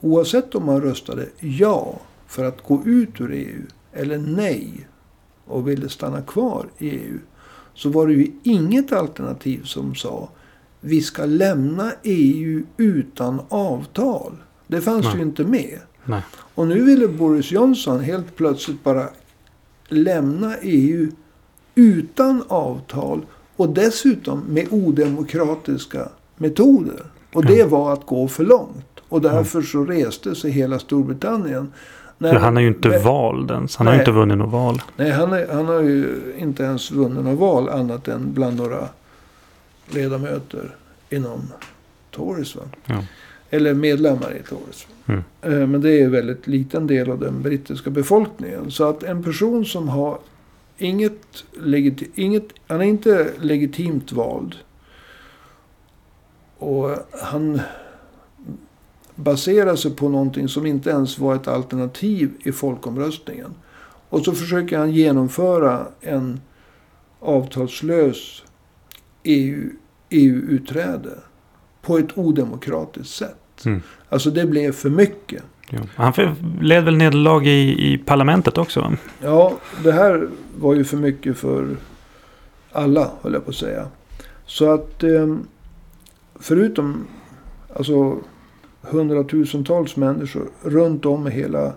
oavsett 0.00 0.54
om 0.54 0.66
man 0.66 0.80
röstade 0.80 1.28
ja 1.40 2.00
för 2.26 2.44
att 2.44 2.62
gå 2.62 2.82
ut 2.84 3.20
ur 3.20 3.32
EU 3.32 3.62
eller 3.92 4.18
nej 4.18 4.88
och 5.44 5.68
ville 5.68 5.88
stanna 5.88 6.22
kvar 6.22 6.66
i 6.78 6.88
EU. 6.88 7.18
Så 7.74 7.88
var 7.88 8.06
det 8.06 8.12
ju 8.12 8.32
inget 8.42 8.92
alternativ 8.92 9.62
som 9.64 9.94
sa 9.94 10.28
vi 10.80 11.00
ska 11.00 11.24
lämna 11.24 11.92
EU 12.02 12.62
utan 12.76 13.40
avtal. 13.48 14.32
Det 14.66 14.80
fanns 14.80 15.04
Nej. 15.06 15.16
ju 15.16 15.22
inte 15.22 15.44
med. 15.44 15.78
Nej. 16.04 16.22
Och 16.54 16.66
nu 16.66 16.84
ville 16.84 17.08
Boris 17.08 17.52
Johnson 17.52 18.00
helt 18.00 18.36
plötsligt 18.36 18.84
bara 18.84 19.04
lämna 19.88 20.56
EU 20.62 21.10
utan 21.74 22.42
avtal 22.48 23.20
och 23.56 23.68
dessutom 23.68 24.40
med 24.48 24.66
odemokratiska 24.70 26.08
metoder. 26.36 27.02
Och 27.32 27.44
det 27.46 27.64
var 27.64 27.92
att 27.92 28.06
gå 28.06 28.28
för 28.28 28.44
långt. 28.44 28.86
Och 29.08 29.20
därför 29.20 29.62
så 29.62 29.84
reste 29.84 30.34
sig 30.34 30.50
hela 30.50 30.78
Storbritannien. 30.78 31.72
När- 32.18 32.34
han 32.34 32.56
är 32.56 32.60
ju 32.60 32.68
inte 32.68 32.88
Nej. 32.88 33.02
vald 33.02 33.50
ens. 33.50 33.76
Han 33.76 33.86
har 33.86 33.94
ju 33.94 33.98
Nej. 33.98 34.02
inte 34.02 34.12
vunnit 34.12 34.38
något 34.38 34.52
val. 34.52 34.82
Nej, 34.96 35.10
han, 35.10 35.32
är, 35.32 35.48
han 35.52 35.66
har 35.66 35.80
ju 35.80 36.14
inte 36.38 36.62
ens 36.62 36.90
vunnit 36.90 37.24
något 37.24 37.38
val 37.38 37.68
annat 37.68 38.08
än 38.08 38.32
bland 38.34 38.56
några 38.56 38.88
ledamöter 39.94 40.76
inom 41.10 41.40
Tories. 42.10 42.56
Ja. 42.86 43.04
Eller 43.50 43.74
medlemmar 43.74 44.36
i 44.40 44.42
Tories. 44.48 44.86
Mm. 45.06 45.22
Eh, 45.42 45.66
Men 45.66 45.80
det 45.80 45.90
är 46.00 46.04
en 46.04 46.10
väldigt 46.10 46.46
liten 46.46 46.86
del 46.86 47.10
av 47.10 47.18
den 47.20 47.42
brittiska 47.42 47.90
befolkningen. 47.90 48.70
Så 48.70 48.84
att 48.88 49.02
en 49.02 49.22
person 49.22 49.64
som 49.66 49.88
har 49.88 50.18
inget, 50.78 51.44
legiti- 51.56 52.10
inget 52.14 52.48
han 52.66 52.80
är 52.80 52.84
inte 52.84 53.30
legitimt 53.40 54.12
vald. 54.12 54.54
Och 56.58 56.90
han 57.22 57.60
baserar 59.14 59.76
sig 59.76 59.90
på 59.90 60.08
någonting 60.08 60.48
som 60.48 60.66
inte 60.66 60.90
ens 60.90 61.18
var 61.18 61.34
ett 61.34 61.48
alternativ 61.48 62.30
i 62.44 62.52
folkomröstningen. 62.52 63.54
Och 64.08 64.24
så 64.24 64.32
försöker 64.32 64.78
han 64.78 64.90
genomföra 64.92 65.86
en 66.00 66.40
avtalslös 67.20 68.42
EU, 69.22 69.70
EU-utträde 70.10 71.18
på 71.82 71.98
ett 71.98 72.18
odemokratiskt 72.18 73.14
sätt. 73.14 73.64
Mm. 73.64 73.82
Alltså 74.08 74.30
det 74.30 74.46
blev 74.46 74.72
för 74.72 74.90
mycket. 74.90 75.42
Ja. 75.70 75.78
Han 75.94 76.12
led 76.60 76.84
väl 76.84 76.96
nederlag 76.96 77.46
i, 77.46 77.92
i 77.92 77.98
parlamentet 77.98 78.58
också? 78.58 78.96
Ja, 79.22 79.52
det 79.84 79.92
här 79.92 80.28
var 80.58 80.74
ju 80.74 80.84
för 80.84 80.96
mycket 80.96 81.38
för 81.38 81.76
alla, 82.72 83.10
höll 83.22 83.32
jag 83.32 83.44
på 83.44 83.50
att 83.50 83.56
säga. 83.56 83.86
Så 84.46 84.70
att 84.74 85.02
eh, 85.02 85.36
förutom 86.40 87.06
alltså 87.76 88.18
hundratusentals 88.80 89.96
människor 89.96 90.48
runt 90.62 91.06
om 91.06 91.28
i 91.28 91.30
hela 91.30 91.72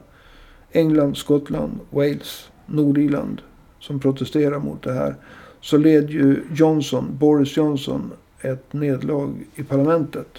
England, 0.71 1.17
Skottland, 1.17 1.80
Wales, 1.89 2.49
Nordirland 2.65 3.41
som 3.80 3.99
protesterar 3.99 4.60
mot 4.60 4.84
det 4.84 4.93
här. 4.93 5.15
Så 5.62 5.78
led 5.78 6.10
ju 6.10 6.43
Johnson, 6.54 7.17
Boris 7.19 7.58
Johnson 7.58 8.12
ett 8.41 8.74
nederlag 8.74 9.34
i 9.56 9.63
parlamentet. 9.63 10.38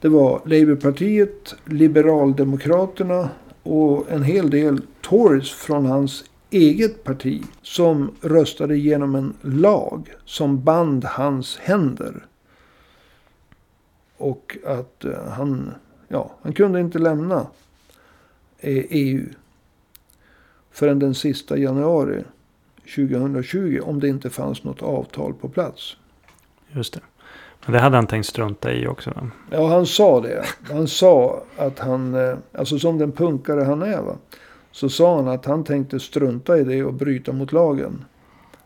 Det 0.00 0.08
var 0.08 0.40
Labourpartiet, 0.44 1.54
Liberaldemokraterna 1.64 3.28
och 3.62 4.10
en 4.10 4.22
hel 4.22 4.50
del 4.50 4.80
Tories 5.00 5.50
från 5.50 5.86
hans 5.86 6.24
eget 6.50 7.04
parti 7.04 7.42
som 7.62 8.10
röstade 8.20 8.76
igenom 8.76 9.14
en 9.14 9.34
lag 9.40 10.14
som 10.24 10.64
band 10.64 11.04
hans 11.04 11.56
händer. 11.56 12.26
Och 14.16 14.56
att 14.66 15.04
eh, 15.04 15.28
han, 15.28 15.74
ja, 16.08 16.30
han 16.42 16.52
kunde 16.52 16.80
inte 16.80 16.98
lämna 16.98 17.46
eh, 18.58 18.84
EU 18.90 19.26
förrän 20.70 20.98
den 20.98 21.14
sista 21.14 21.58
januari 21.58 22.24
2020 22.94 23.80
om 23.82 24.00
det 24.00 24.08
inte 24.08 24.30
fanns 24.30 24.64
något 24.64 24.82
avtal 24.82 25.34
på 25.34 25.48
plats. 25.48 25.96
Just 26.72 26.94
det. 26.94 27.00
Men 27.64 27.72
det 27.72 27.80
hade 27.80 27.96
han 27.96 28.06
tänkt 28.06 28.26
strunta 28.26 28.72
i 28.72 28.86
också. 28.86 29.10
Va? 29.10 29.30
Ja, 29.50 29.68
han 29.68 29.86
sa 29.86 30.20
det. 30.20 30.44
Han 30.70 30.88
sa 30.88 31.42
att 31.56 31.78
han, 31.78 32.14
eh, 32.14 32.36
alltså 32.52 32.78
som 32.78 32.98
den 32.98 33.12
punkare 33.12 33.64
han 33.64 33.82
är, 33.82 34.02
va, 34.02 34.16
så 34.70 34.88
sa 34.88 35.16
han 35.16 35.28
att 35.28 35.44
han 35.44 35.64
tänkte 35.64 36.00
strunta 36.00 36.58
i 36.58 36.64
det 36.64 36.84
och 36.84 36.94
bryta 36.94 37.32
mot 37.32 37.52
lagen. 37.52 38.04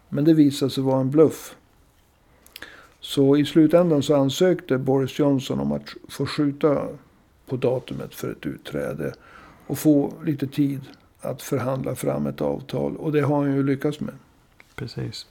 Men 0.08 0.24
det 0.24 0.34
visade 0.34 0.70
sig 0.70 0.84
vara 0.84 1.00
en 1.00 1.10
bluff. 1.10 1.54
Så 3.00 3.36
i 3.36 3.44
slutändan 3.44 4.02
så 4.02 4.14
ansökte 4.14 4.78
Boris 4.78 5.18
Johnson 5.18 5.60
om 5.60 5.72
att 5.72 5.94
få 6.08 6.26
skjuta 6.26 6.86
på 7.46 7.56
datumet 7.56 8.14
för 8.14 8.32
ett 8.32 8.46
utträde 8.46 9.12
och 9.66 9.78
få 9.78 10.12
lite 10.24 10.46
tid 10.46 10.80
att 11.20 11.42
förhandla 11.42 11.94
fram 11.94 12.26
ett 12.26 12.40
avtal. 12.40 12.96
Och 12.96 13.12
det 13.12 13.20
har 13.20 13.36
han 13.36 13.54
ju 13.54 13.62
lyckats 13.62 14.00
med. 14.00 14.14
Precis. 14.74 15.26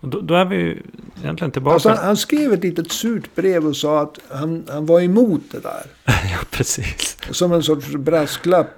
Och 0.00 0.08
då, 0.08 0.20
då 0.20 0.34
är 0.34 0.44
vi 0.44 0.56
ju 0.56 0.82
egentligen 1.22 1.50
tillbaka. 1.50 1.74
Alltså 1.74 1.88
han, 1.88 1.98
han 1.98 2.16
skrev 2.16 2.52
ett 2.52 2.64
litet 2.64 2.92
surt 2.92 3.34
brev 3.34 3.66
och 3.66 3.76
sa 3.76 4.02
att 4.02 4.18
han, 4.28 4.64
han 4.68 4.86
var 4.86 5.00
emot 5.00 5.42
det 5.50 5.60
där. 5.60 5.82
ja, 6.06 6.38
precis. 6.50 7.18
Som 7.30 7.52
en 7.52 7.62
sorts 7.62 7.86
brasklapp 7.86 8.68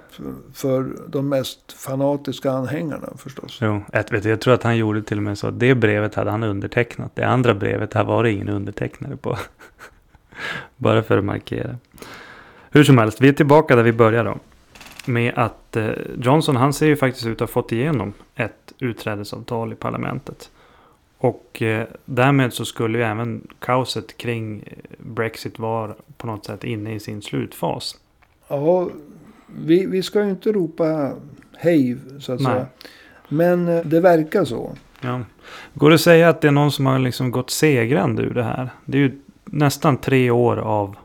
för 0.53 0.89
de 1.07 1.29
mest 1.29 1.71
fanatiska 1.71 2.51
anhängarna 2.51 3.09
förstås. 3.17 3.57
Jo, 3.61 3.81
jag, 3.93 4.11
vet, 4.11 4.25
jag 4.25 4.41
tror 4.41 4.53
att 4.53 4.63
han 4.63 4.77
gjorde 4.77 5.03
till 5.03 5.17
och 5.17 5.23
med 5.23 5.37
så 5.37 5.47
att 5.47 5.59
det 5.59 5.75
brevet 5.75 6.15
hade 6.15 6.31
han 6.31 6.43
undertecknat. 6.43 7.15
Det 7.15 7.23
andra 7.23 7.53
brevet 7.53 7.93
här 7.93 8.03
var 8.03 8.23
det 8.23 8.31
ingen 8.31 8.49
undertecknare 8.49 9.15
på. 9.15 9.37
Bara 10.77 11.03
för 11.03 11.17
att 11.17 11.25
markera. 11.25 11.77
Hur 12.71 12.83
som 12.83 12.97
helst, 12.97 13.21
vi 13.21 13.27
är 13.27 13.33
tillbaka 13.33 13.75
där 13.75 13.83
vi 13.83 13.93
började 13.93 14.29
då. 14.29 14.37
Med 15.05 15.33
att 15.35 15.75
eh, 15.75 15.89
Johnson, 16.21 16.55
han 16.55 16.73
ser 16.73 16.87
ju 16.87 16.95
faktiskt 16.95 17.25
ut 17.25 17.33
att 17.33 17.39
ha 17.39 17.47
fått 17.47 17.71
igenom 17.71 18.13
ett 18.35 18.73
utträdesavtal 18.79 19.73
i 19.73 19.75
parlamentet. 19.75 20.49
Och 21.17 21.61
eh, 21.61 21.87
därmed 22.05 22.53
så 22.53 22.65
skulle 22.65 22.97
ju 22.97 23.03
även 23.03 23.47
kaoset 23.59 24.17
kring 24.17 24.63
Brexit 24.97 25.59
vara 25.59 25.93
på 26.17 26.27
något 26.27 26.45
sätt 26.45 26.63
inne 26.63 26.93
i 26.93 26.99
sin 26.99 27.21
slutfas. 27.21 27.97
Ja, 28.47 28.89
vi, 29.47 29.85
vi 29.85 30.03
ska 30.03 30.23
ju 30.23 30.29
inte 30.29 30.51
ropa 30.51 31.11
hej 31.57 31.97
så 32.19 32.33
att 32.33 32.39
Nej. 32.39 32.51
säga. 32.53 32.65
Men 33.27 33.67
eh, 33.67 33.85
det 33.85 33.99
verkar 33.99 34.45
så. 34.45 34.75
Ja. 35.01 35.21
Går 35.73 35.89
det 35.89 35.95
att 35.95 36.01
säga 36.01 36.29
att 36.29 36.41
det 36.41 36.47
är 36.47 36.51
någon 36.51 36.71
som 36.71 36.85
har 36.85 36.99
liksom 36.99 37.31
gått 37.31 37.49
segrande 37.49 38.21
ur 38.21 38.33
det 38.33 38.43
här? 38.43 38.69
Det 38.85 38.97
är 38.97 39.01
ju 39.01 39.19
nästan 39.45 39.97
tre 39.97 40.31
år 40.31 40.57
av... 40.57 40.95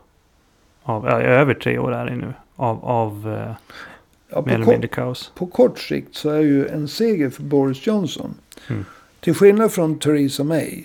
av 0.83 1.05
ja, 1.05 1.21
över 1.21 1.53
tre 1.53 1.77
år 1.77 1.93
är 1.93 2.05
det 2.05 2.15
nu. 2.15 2.33
Av, 2.55 2.85
av 2.85 3.33
eh, 3.33 3.55
Ja, 4.29 4.41
mer 4.41 4.43
på, 4.43 4.49
eller 4.49 4.65
kort, 4.65 4.73
mindre 4.73 4.87
kaos. 4.87 5.31
på 5.35 5.47
kort 5.47 5.79
sikt 5.79 6.15
så 6.15 6.29
är 6.29 6.39
ju 6.41 6.67
en 6.67 6.87
seger 6.87 7.29
för 7.29 7.43
Boris 7.43 7.87
Johnson. 7.87 8.33
Mm. 8.67 8.85
Till 9.19 9.33
skillnad 9.35 9.71
från 9.71 9.99
Theresa 9.99 10.43
May. 10.43 10.83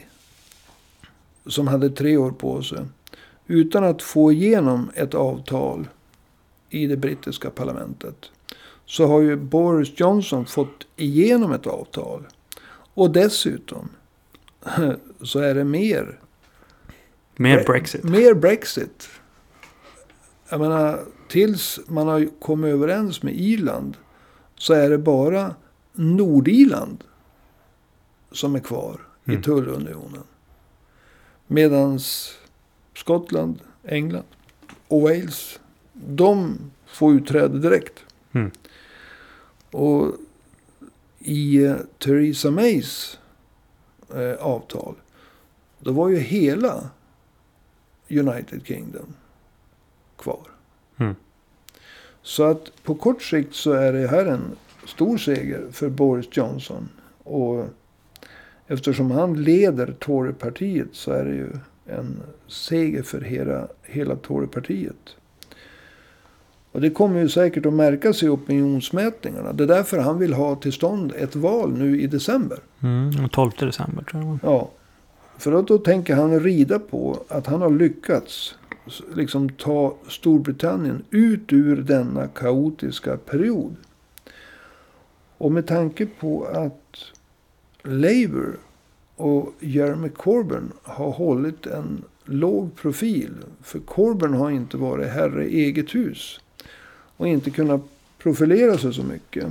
Som 1.46 1.68
hade 1.68 1.90
tre 1.90 2.16
år 2.16 2.30
på 2.30 2.62
sig. 2.62 2.78
Utan 3.46 3.84
att 3.84 4.02
få 4.02 4.32
igenom 4.32 4.90
ett 4.94 5.14
avtal 5.14 5.88
i 6.70 6.86
det 6.86 6.96
brittiska 6.96 7.50
parlamentet. 7.50 8.30
Så 8.86 9.06
har 9.06 9.20
ju 9.20 9.36
Boris 9.36 9.88
Johnson 10.00 10.46
fått 10.46 10.86
igenom 10.96 11.52
ett 11.52 11.66
avtal. 11.66 12.26
Och 12.94 13.10
dessutom 13.10 13.88
så 15.22 15.38
är 15.38 15.54
det 15.54 15.64
mer 15.64 16.18
Mer 17.36 17.58
Bre- 17.58 17.66
Brexit. 17.66 18.04
Mer 18.04 18.34
Brexit. 18.34 19.08
Jag 20.48 20.60
menar, 20.60 21.00
tills 21.30 21.80
man 21.86 22.08
har 22.08 22.28
kommit 22.40 22.68
överens 22.72 23.22
med 23.22 23.34
Irland 23.40 23.96
så 24.56 24.72
är 24.74 24.90
det 24.90 24.98
bara 24.98 25.54
Nordirland 25.92 27.04
som 28.32 28.54
är 28.54 28.60
kvar 28.60 29.00
Mm. 29.26 29.40
i 29.40 29.42
tullunionen. 29.44 30.22
Medans 31.46 32.34
Skottland, 32.94 33.60
England 33.84 34.24
och 34.88 35.00
Wales, 35.02 35.60
de 35.92 36.58
får 36.86 37.12
utträde 37.14 37.58
direkt. 37.58 38.04
Mm. 38.32 38.50
Och 39.70 40.14
i 41.18 41.64
eh, 41.64 41.76
Theresa 41.98 42.50
Mays 42.50 43.18
eh, 44.14 44.34
avtal, 44.46 44.94
då 45.80 45.92
var 45.92 46.08
ju 46.08 46.18
hela 46.18 46.90
United 48.08 48.66
Kingdom 48.66 49.14
kvar. 50.18 50.46
Så 52.22 52.44
att 52.44 52.82
på 52.82 52.94
kort 52.94 53.22
sikt 53.22 53.54
så 53.54 53.72
är 53.72 53.92
det 53.92 54.08
här 54.08 54.26
en 54.26 54.42
stor 54.86 55.18
seger 55.18 55.66
för 55.72 55.88
Boris 55.88 56.26
Johnson. 56.32 56.88
Och 57.24 57.66
eftersom 58.66 59.10
han 59.10 59.42
leder 59.42 59.94
Torypartiet 59.98 60.88
så 60.92 61.12
är 61.12 61.24
det 61.24 61.34
ju 61.34 61.48
en 61.86 62.22
seger 62.46 63.02
för 63.02 63.20
hela, 63.20 63.68
hela 63.82 64.16
Torypartiet. 64.16 65.16
Och 66.72 66.80
det 66.80 66.90
kommer 66.90 67.20
ju 67.20 67.28
säkert 67.28 67.66
att 67.66 67.72
märkas 67.72 68.22
i 68.22 68.28
opinionsmätningarna. 68.28 69.52
Det 69.52 69.64
är 69.64 69.68
därför 69.68 69.98
han 69.98 70.18
vill 70.18 70.32
ha 70.32 70.56
till 70.56 70.72
stånd 70.72 71.12
ett 71.16 71.36
val 71.36 71.72
nu 71.72 72.00
i 72.00 72.06
december. 72.06 72.58
Mm, 72.82 73.28
12 73.28 73.50
december 73.58 74.04
tror 74.04 74.24
jag. 74.24 74.38
Ja, 74.42 74.70
för 75.38 75.52
att 75.52 75.66
då 75.66 75.78
tänker 75.78 76.14
han 76.14 76.40
rida 76.40 76.78
på 76.78 77.18
att 77.28 77.46
han 77.46 77.60
har 77.60 77.70
lyckats 77.70 78.54
liksom 79.14 79.48
ta 79.48 79.96
Storbritannien 80.08 81.02
ut 81.10 81.52
ur 81.52 81.76
denna 81.76 82.28
kaotiska 82.28 83.16
period. 83.16 83.76
Och 85.38 85.52
med 85.52 85.66
tanke 85.66 86.06
på 86.06 86.44
att 86.44 87.04
Labour 87.82 88.56
och 89.16 89.54
Jeremy 89.60 90.08
Corbyn 90.08 90.72
har 90.82 91.10
hållit 91.10 91.66
en 91.66 92.04
låg 92.24 92.76
profil. 92.76 93.34
För 93.62 93.78
Corbyn 93.78 94.34
har 94.34 94.50
inte 94.50 94.76
varit 94.76 95.08
herre 95.08 95.48
i 95.48 95.64
eget 95.64 95.94
hus. 95.94 96.40
Och 97.16 97.28
inte 97.28 97.50
kunnat 97.50 97.80
profilera 98.18 98.78
sig 98.78 98.94
så 98.94 99.02
mycket. 99.02 99.46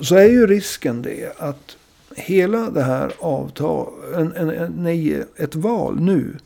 Så 0.00 0.16
är 0.16 0.28
ju 0.28 0.46
risken 0.46 1.02
det 1.02 1.40
att 1.40 1.76
hela 2.16 2.70
det 2.70 2.82
här 2.82 3.12
avtalet. 3.18 4.14
en, 4.14 4.50
en, 4.50 4.72
nej, 4.76 5.24
ett 5.36 5.54
val 5.54 6.00
nu. 6.00 6.36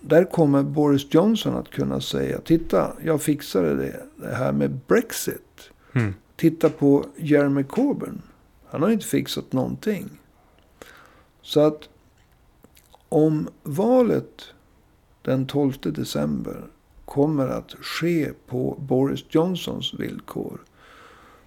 Där 0.00 0.24
kommer 0.24 0.62
Boris 0.62 1.14
Johnson 1.14 1.56
att 1.56 1.70
kunna 1.70 2.00
säga, 2.00 2.40
titta, 2.40 2.92
jag 3.04 3.22
fixade 3.22 3.74
det, 3.76 4.02
det 4.16 4.34
här 4.34 4.52
med 4.52 4.78
Brexit. 4.86 5.70
Mm. 5.92 6.14
Titta 6.36 6.70
på 6.70 7.04
Jeremy 7.16 7.64
Corbyn. 7.64 8.22
Han 8.66 8.82
har 8.82 8.90
inte 8.90 9.06
fixat 9.06 9.52
någonting. 9.52 10.08
Så 11.42 11.60
att 11.60 11.88
om 13.08 13.48
valet 13.62 14.44
den 15.22 15.46
12 15.46 15.72
december 15.80 16.64
kommer 17.04 17.48
att 17.48 17.72
ske 17.72 18.32
på 18.46 18.76
Boris 18.88 19.24
Johnsons 19.28 19.94
villkor. 19.94 20.60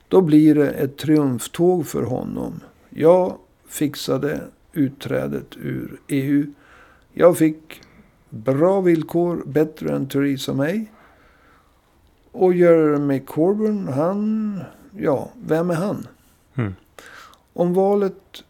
Då 0.08 0.22
blir 0.22 0.56
det 0.56 0.70
ett 0.70 0.98
triumftåg 0.98 1.88
för 1.88 2.04
honom. 2.04 2.60
Jag 2.90 3.38
fixade 3.68 4.42
utträdet 4.74 5.58
ur 5.58 6.02
EU. 6.08 6.54
Jag 7.14 7.38
fick 7.38 7.82
bra 8.32 8.82
villkor, 8.82 9.44
bättre 9.46 9.96
än 9.96 10.08
Theresa 10.08 10.54
May. 10.54 10.86
Och 12.32 12.54
Jeremy 12.54 13.20
Corbyn, 13.20 13.88
han, 13.88 14.60
ja, 14.98 15.30
vem 15.46 15.70
är 15.70 15.76
han? 15.76 16.08
Mm. 16.56 16.76
Om 17.54 17.74
valet 17.74 18.44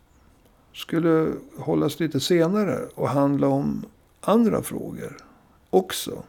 skulle 0.74 1.34
hållas 1.58 2.00
lite 2.00 2.20
senare 2.20 2.80
och 2.96 3.10
handla 3.10 3.48
om 3.48 3.86
andra 4.22 4.62
frågor 4.62 5.18
också. 5.70 6.24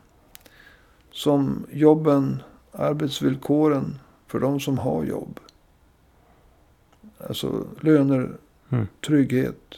Som 1.11 1.67
jobben, 1.73 2.43
arbetsvillkoren 2.73 3.99
för 4.27 4.41
de 4.41 4.61
som 4.61 4.79
har 4.79 5.05
jobb. 5.05 5.41
Alltså 7.29 7.67
löner, 7.81 8.37
Mm. 8.69 8.87
trygghet, 9.07 9.75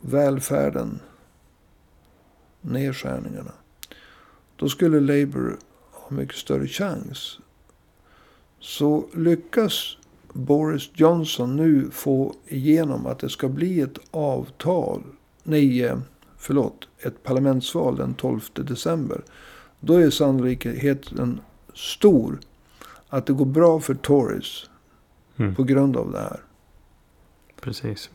välfärden, 0.00 1.00
nedskärningarna. 2.66 3.52
Då 4.56 4.68
skulle 4.68 5.00
Labour 5.00 5.56
ha 5.92 6.16
mycket 6.16 6.36
större 6.36 6.66
chans. 6.66 7.38
Så 8.60 9.06
lyckas 9.14 9.96
Boris 10.32 10.90
Johnson 10.94 11.56
nu 11.56 11.90
få 11.90 12.34
igenom 12.46 13.06
att 13.06 13.18
det 13.18 13.28
ska 13.28 13.48
bli 13.48 13.80
ett 13.80 13.98
avtal. 14.10 15.02
Nej, 15.42 15.84
eh, 15.84 15.98
förlåt. 16.38 16.88
Ett 16.98 17.22
parlamentsval 17.22 17.96
den 17.96 18.14
12 18.14 18.40
december. 18.54 19.22
Då 19.80 19.94
är 19.94 20.10
sannolikheten 20.10 21.40
stor 21.74 22.38
att 23.08 23.26
det 23.26 23.32
går 23.32 23.46
bra 23.46 23.80
för 23.80 23.94
Tories 23.94 24.64
Mm. 25.38 25.54
på 25.54 25.64
grund 25.64 25.96
av 25.96 26.12
det 26.12 26.18
här. 26.18 26.40
Precis. 27.60 28.10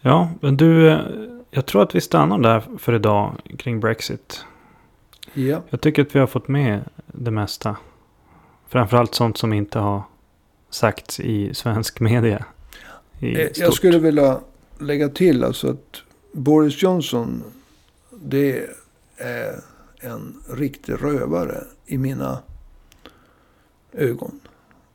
Ja, 0.00 0.30
men 0.40 0.56
du, 0.56 0.90
eh, 0.90 1.00
jag 1.56 1.66
tror 1.66 1.82
att 1.82 1.94
vi 1.94 2.00
stannar 2.00 2.38
där 2.38 2.62
för 2.78 2.92
idag 2.94 3.32
kring 3.58 3.80
Brexit. 3.80 4.44
Ja, 5.34 5.62
Jag 5.70 5.80
tycker 5.80 6.02
att 6.02 6.14
vi 6.14 6.18
har 6.18 6.26
fått 6.26 6.48
med 6.48 6.80
det 7.06 7.30
mesta. 7.30 7.76
Framförallt 8.68 9.14
sånt 9.14 9.38
som 9.38 9.52
inte 9.52 9.78
har 9.78 10.02
sagts 10.70 11.20
i 11.20 11.54
svensk 11.54 12.00
media. 12.00 12.44
I 13.20 13.34
Eh, 13.34 13.40
jag 13.40 13.56
stort. 13.56 13.74
skulle 13.74 13.98
vilja 13.98 14.40
lägga 14.78 15.08
till 15.08 15.44
alltså 15.44 15.68
att 15.70 16.02
Boris 16.32 16.82
Johnson, 16.82 17.42
det 18.10 18.66
är 19.16 19.60
en 20.00 20.42
riktig 20.50 20.92
rövare 21.02 21.64
i 21.86 21.98
mina 21.98 22.38
ögon. 23.92 24.40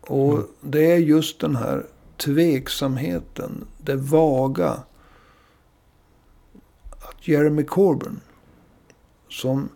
Och 0.02 0.34
Mm. 0.34 0.46
det 0.62 0.92
är 0.92 0.98
just 0.98 1.40
den 1.40 1.56
här 1.56 1.86
tveksamheten, 2.18 3.66
det 3.78 3.96
vaga. 3.96 4.80
Jeremy 7.22 7.64
Corbyn, 7.64 8.20
som 9.30 9.70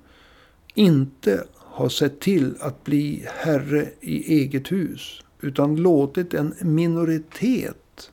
inte 0.73 1.45
har 1.55 1.89
sett 1.89 2.19
till 2.19 2.55
att 2.59 2.83
bli 2.83 3.25
herre 3.27 3.89
i 4.01 4.33
eget 4.41 4.71
hus. 4.71 5.21
Utan 5.41 5.75
låtit 5.75 6.33
en 6.33 6.53
minoritet, 6.61 8.11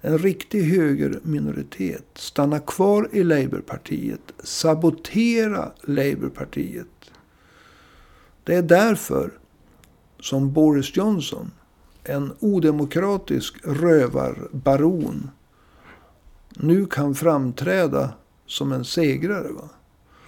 en 0.00 0.18
riktig 0.18 0.62
högerminoritet, 0.62 2.06
stanna 2.14 2.58
kvar 2.58 3.08
i 3.12 3.24
Labourpartiet. 3.24 4.20
Sabotera 4.38 5.72
Labourpartiet. 5.82 6.86
Det 8.44 8.54
är 8.54 8.62
därför 8.62 9.30
som 10.20 10.52
Boris 10.52 10.96
Johnson, 10.96 11.50
en 12.04 12.32
odemokratisk 12.40 13.54
rövarbaron, 13.64 15.30
nu 16.56 16.86
kan 16.86 17.14
framträda 17.14 18.12
som 18.46 18.72
en 18.72 18.84
segrare. 18.84 19.48
Va? 19.52 19.68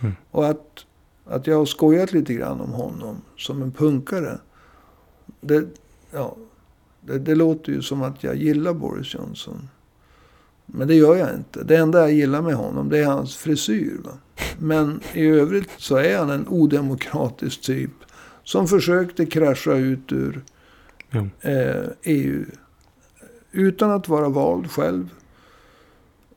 Mm. 0.01 0.13
Och 0.31 0.47
att, 0.47 0.87
att 1.25 1.47
jag 1.47 1.57
har 1.59 1.67
skojat 1.67 2.13
lite 2.13 2.35
grann 2.35 2.61
om 2.61 2.71
honom 2.71 3.17
som 3.37 3.63
en 3.63 3.73
punkare. 3.73 4.39
Det, 5.41 5.65
ja, 6.11 6.37
det, 7.01 7.19
det 7.19 7.35
låter 7.35 7.73
ju 7.73 7.83
som 7.83 8.03
att 8.03 8.25
jag 8.25 8.37
gillar 8.37 8.73
Boris 8.73 9.15
Johnson. 9.15 9.69
Men 10.67 10.89
det 10.89 10.95
gör 10.95 11.17
jag 11.17 11.35
inte. 11.35 11.65
Det 11.65 11.77
enda 11.77 12.01
jag 12.01 12.13
gillar 12.13 12.43
med 12.43 12.55
honom 12.55 12.89
det 12.89 12.99
är 12.99 13.07
hans 13.07 13.37
frisyr. 13.37 14.01
Va? 14.05 14.13
Men 14.59 15.01
i 15.13 15.27
övrigt 15.27 15.71
så 15.77 15.97
är 15.97 16.19
han 16.19 16.31
en 16.31 16.49
odemokratisk 16.49 17.63
typ. 17.63 17.91
Som 18.43 18.69
försökte 18.69 19.27
krascha 19.27 19.73
ut 19.73 20.13
ur 20.13 20.45
Jo. 21.11 21.29
eh, 21.41 21.85
EU. 22.03 22.45
Utan 23.53 23.91
att 23.91 24.09
vara 24.09 24.29
vald 24.29 24.71
själv. 24.71 25.09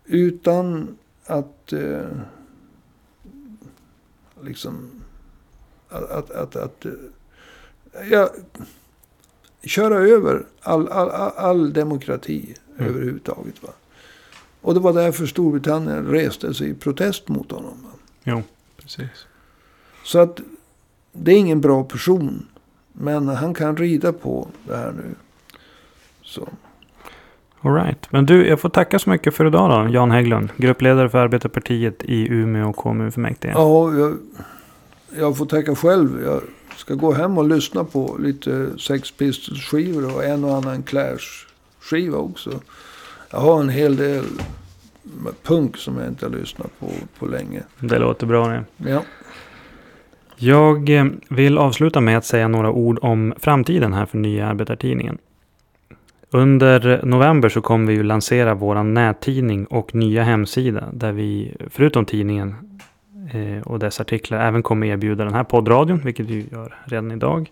Utan 0.07 0.97
att 1.25 1.73
eh, 1.73 2.05
liksom 4.43 4.89
att, 5.89 6.09
att, 6.11 6.31
att, 6.31 6.55
att 6.55 6.85
eh, 6.85 6.91
ja, 8.11 8.29
köra 9.63 9.95
över 9.97 10.45
all, 10.61 10.87
all, 10.87 11.09
all, 11.09 11.31
all 11.37 11.73
demokrati 11.73 12.55
Mm. 12.79 12.89
överhuvudtaget. 12.89 13.63
Va? 13.63 13.69
Och 14.61 14.73
det 14.73 14.79
var 14.79 14.93
därför 14.93 15.25
Storbritannien 15.25 16.05
reste 16.05 16.53
sig 16.53 16.69
i 16.69 16.73
protest 16.73 17.27
mot 17.27 17.51
honom. 17.51 17.77
Va? 17.83 17.89
Jo, 18.23 18.43
precis. 18.77 19.25
Så 20.03 20.19
att 20.19 20.39
det 21.11 21.31
är 21.31 21.37
ingen 21.37 21.61
bra 21.61 21.83
person. 21.83 22.47
Men 22.93 23.27
han 23.27 23.53
kan 23.53 23.77
rida 23.77 24.13
på 24.13 24.47
det 24.67 24.75
här 24.77 24.91
nu. 24.91 25.15
Så. 26.23 26.49
All 27.61 27.73
right. 27.73 28.11
Men 28.11 28.25
du, 28.25 28.47
jag 28.47 28.59
får 28.59 28.69
tacka 28.69 28.99
så 28.99 29.09
mycket 29.09 29.33
för 29.33 29.45
idag 29.45 29.69
då. 29.69 29.93
Jan 29.93 30.11
Hägglund, 30.11 30.49
gruppledare 30.57 31.09
för 31.09 31.17
Arbetarpartiet 31.17 32.03
i 32.03 32.27
Umeå 32.27 32.73
kommunfullmäktige. 32.73 33.51
Ja, 33.55 33.93
jag, 33.93 34.17
jag 35.17 35.37
får 35.37 35.45
tacka 35.45 35.75
själv. 35.75 36.23
Jag 36.25 36.41
ska 36.75 36.93
gå 36.93 37.13
hem 37.13 37.37
och 37.37 37.47
lyssna 37.47 37.83
på 37.83 38.15
lite 38.19 38.79
Sex 38.79 39.11
Pistols 39.11 39.61
skivor 39.63 40.15
och 40.15 40.23
en 40.23 40.43
och 40.43 40.55
annan 40.55 40.83
Clash-skiva 40.83 42.17
också. 42.17 42.51
Jag 43.29 43.39
har 43.39 43.59
en 43.59 43.69
hel 43.69 43.95
del 43.95 44.23
punk 45.43 45.77
som 45.77 45.97
jag 45.97 46.07
inte 46.07 46.25
har 46.25 46.31
lyssnat 46.33 46.79
på 46.79 46.91
på 47.19 47.25
länge. 47.25 47.61
Det 47.79 47.99
låter 47.99 48.27
bra 48.27 48.47
det. 48.47 48.63
Ja, 48.77 49.01
Jag 50.35 50.89
eh, 50.89 51.05
vill 51.29 51.57
avsluta 51.57 52.01
med 52.01 52.17
att 52.17 52.25
säga 52.25 52.47
några 52.47 52.71
ord 52.71 52.99
om 53.01 53.33
framtiden 53.39 53.93
här 53.93 54.05
för 54.05 54.17
Nya 54.17 54.47
Arbetartidningen. 54.47 55.17
Under 56.31 57.05
november 57.05 57.49
så 57.49 57.61
kommer 57.61 57.87
vi 57.87 57.93
ju 57.93 58.03
lansera 58.03 58.53
vår 58.53 58.83
nättidning 58.83 59.65
och 59.65 59.95
nya 59.95 60.23
hemsida 60.23 60.83
där 60.93 61.11
vi 61.11 61.55
förutom 61.69 62.05
tidningen 62.05 62.55
eh, 63.33 63.67
och 63.67 63.79
dess 63.79 63.99
artiklar 63.99 64.47
även 64.47 64.63
kommer 64.63 64.87
erbjuda 64.87 65.23
den 65.23 65.33
här 65.33 65.43
poddradion, 65.43 66.01
vilket 66.03 66.25
vi 66.25 66.47
gör 66.51 66.75
redan 66.85 67.11
idag. 67.11 67.51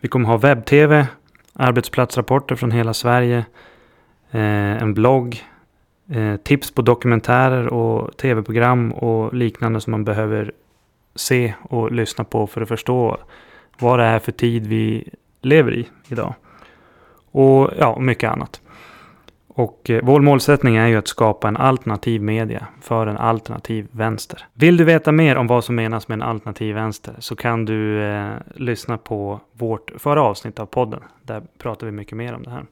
Vi 0.00 0.08
kommer 0.08 0.28
ha 0.28 0.36
webb-tv, 0.36 1.06
arbetsplatsrapporter 1.52 2.56
från 2.56 2.70
hela 2.70 2.94
Sverige, 2.94 3.38
eh, 4.30 4.82
en 4.82 4.94
blogg, 4.94 5.42
eh, 6.10 6.36
tips 6.36 6.70
på 6.70 6.82
dokumentärer 6.82 7.66
och 7.66 8.16
tv-program 8.16 8.92
och 8.92 9.34
liknande 9.34 9.80
som 9.80 9.90
man 9.90 10.04
behöver 10.04 10.52
se 11.14 11.54
och 11.62 11.92
lyssna 11.92 12.24
på 12.24 12.46
för 12.46 12.60
att 12.60 12.68
förstå 12.68 13.16
vad 13.78 13.98
det 13.98 14.04
är 14.04 14.18
för 14.18 14.32
tid 14.32 14.66
vi 14.66 15.08
lever 15.42 15.74
i 15.74 15.88
idag. 16.08 16.34
Och 17.30 17.70
ja, 17.78 17.98
mycket 17.98 18.30
annat. 18.30 18.60
Och 19.58 19.90
eh, 19.90 20.00
vår 20.04 20.20
målsättning 20.20 20.76
är 20.76 20.86
ju 20.86 20.96
att 20.96 21.08
skapa 21.08 21.48
en 21.48 21.56
alternativ 21.56 22.22
media 22.22 22.66
för 22.80 23.06
en 23.06 23.16
alternativ 23.16 23.88
vänster. 23.90 24.46
Vill 24.54 24.76
du 24.76 24.84
veta 24.84 25.12
mer 25.12 25.36
om 25.36 25.46
vad 25.46 25.64
som 25.64 25.74
menas 25.74 26.08
med 26.08 26.16
en 26.16 26.22
alternativ 26.22 26.74
vänster 26.74 27.14
så 27.18 27.36
kan 27.36 27.64
du 27.64 28.02
eh, 28.02 28.32
lyssna 28.54 28.98
på 28.98 29.40
vårt 29.52 29.92
förra 29.96 30.22
avsnitt 30.22 30.58
av 30.58 30.66
podden. 30.66 31.00
Där 31.22 31.42
pratar 31.58 31.86
vi 31.86 31.92
mycket 31.92 32.16
mer 32.16 32.34
om 32.34 32.42
det 32.42 32.50
här. 32.50 32.64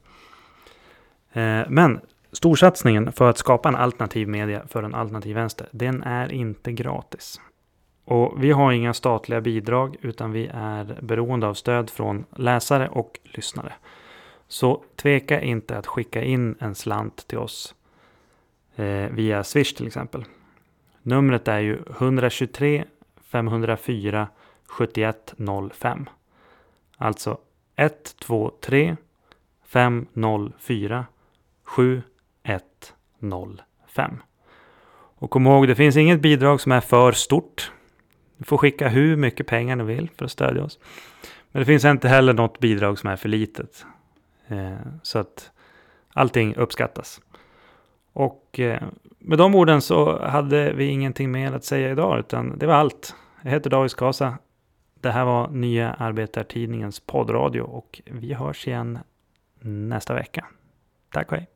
Eh, 1.33 1.67
men 1.69 2.01
storsatsningen 2.33 3.13
för 3.13 3.31
att 3.31 3.39
skapa 3.39 3.69
en 3.69 3.77
alternativ 3.77 4.29
media 4.29 4.63
för 4.69 4.83
en 4.83 4.95
alternativ 4.95 5.35
vänster, 5.35 5.69
den 5.71 6.03
är 6.03 6.33
inte 6.33 6.73
gratis. 6.73 7.41
Och 8.05 8.45
vi 8.45 8.51
har 8.51 8.73
inga 8.73 8.95
statliga 8.95 9.41
bidrag 9.41 9.97
utan 10.01 10.33
vi 10.33 10.51
är 10.55 10.99
beroende 11.03 11.47
av 11.47 11.55
stöd 11.55 11.91
från 11.91 12.25
läsare 12.37 12.89
och 12.89 13.19
lyssnare. 13.25 13.73
Så 14.49 14.85
tveka 14.97 15.41
inte 15.41 15.79
att 15.79 15.87
skicka 15.87 16.23
in 16.23 16.55
en 16.59 16.75
slant 16.75 17.27
till 17.27 17.39
oss 17.39 17.75
eh, 18.77 19.11
via 19.11 19.45
Swish 19.45 19.75
till 19.75 19.87
exempel. 19.87 20.25
Numret 21.03 21.49
är 21.49 21.59
ju 21.59 21.79
123 21.91 22.85
504 23.25 24.29
7105. 24.67 26.09
Alltså 26.97 27.39
123 27.77 28.97
504 29.67 31.07
7105. 31.65 34.23
Och 35.19 35.31
kom 35.31 35.47
ihåg, 35.47 35.69
det 35.69 35.75
finns 35.75 35.97
inget 35.97 36.21
bidrag 36.21 36.61
som 36.61 36.73
är 36.73 36.81
för 36.81 37.13
stort. 37.13 37.73
Du 38.37 38.45
får 38.45 38.59
skicka 38.59 38.89
hur 38.89 39.17
mycket 39.17 39.47
pengar 39.47 39.77
ni 39.77 39.85
vill 39.85 40.11
för 40.17 40.25
att 40.25 40.31
stödja 40.31 40.65
oss. 40.65 40.79
Men 41.53 41.61
det 41.61 41.67
finns 41.67 41.85
inte 41.85 42.09
heller 42.09 42.33
något 42.33 42.59
bidrag 42.59 42.99
som 42.99 43.11
är 43.11 43.17
för 43.17 43.29
litet. 43.29 43.87
Eh, 44.49 44.77
så 45.03 45.19
att 45.19 45.51
allting 46.13 46.55
uppskattas. 46.55 47.21
Och 48.13 48.61
eh, 48.61 48.83
med 49.19 49.39
de 49.39 49.55
orden 49.55 49.83
så 49.83 50.27
hade 50.27 50.73
vi 50.73 50.85
ingenting 50.85 51.31
mer 51.31 51.53
att 51.53 51.65
säga 51.65 51.91
idag, 51.91 52.19
utan 52.19 52.59
det 52.59 52.67
var 52.67 52.75
allt. 52.75 53.15
Jag 53.43 53.51
heter 53.51 53.71
David 53.71 53.91
Skasa. 53.91 54.39
Det 55.01 55.11
här 55.11 55.25
var 55.25 55.49
Nya 55.49 55.93
Arbetartidningens 55.93 57.01
poddradio 57.01 57.61
och 57.61 58.03
vi 58.05 58.35
hörs 58.35 58.67
igen 58.67 58.99
nästa 59.61 60.15
vecka. 60.15 60.47
Tack 61.13 61.33
och 61.33 61.39
hej! 61.39 61.56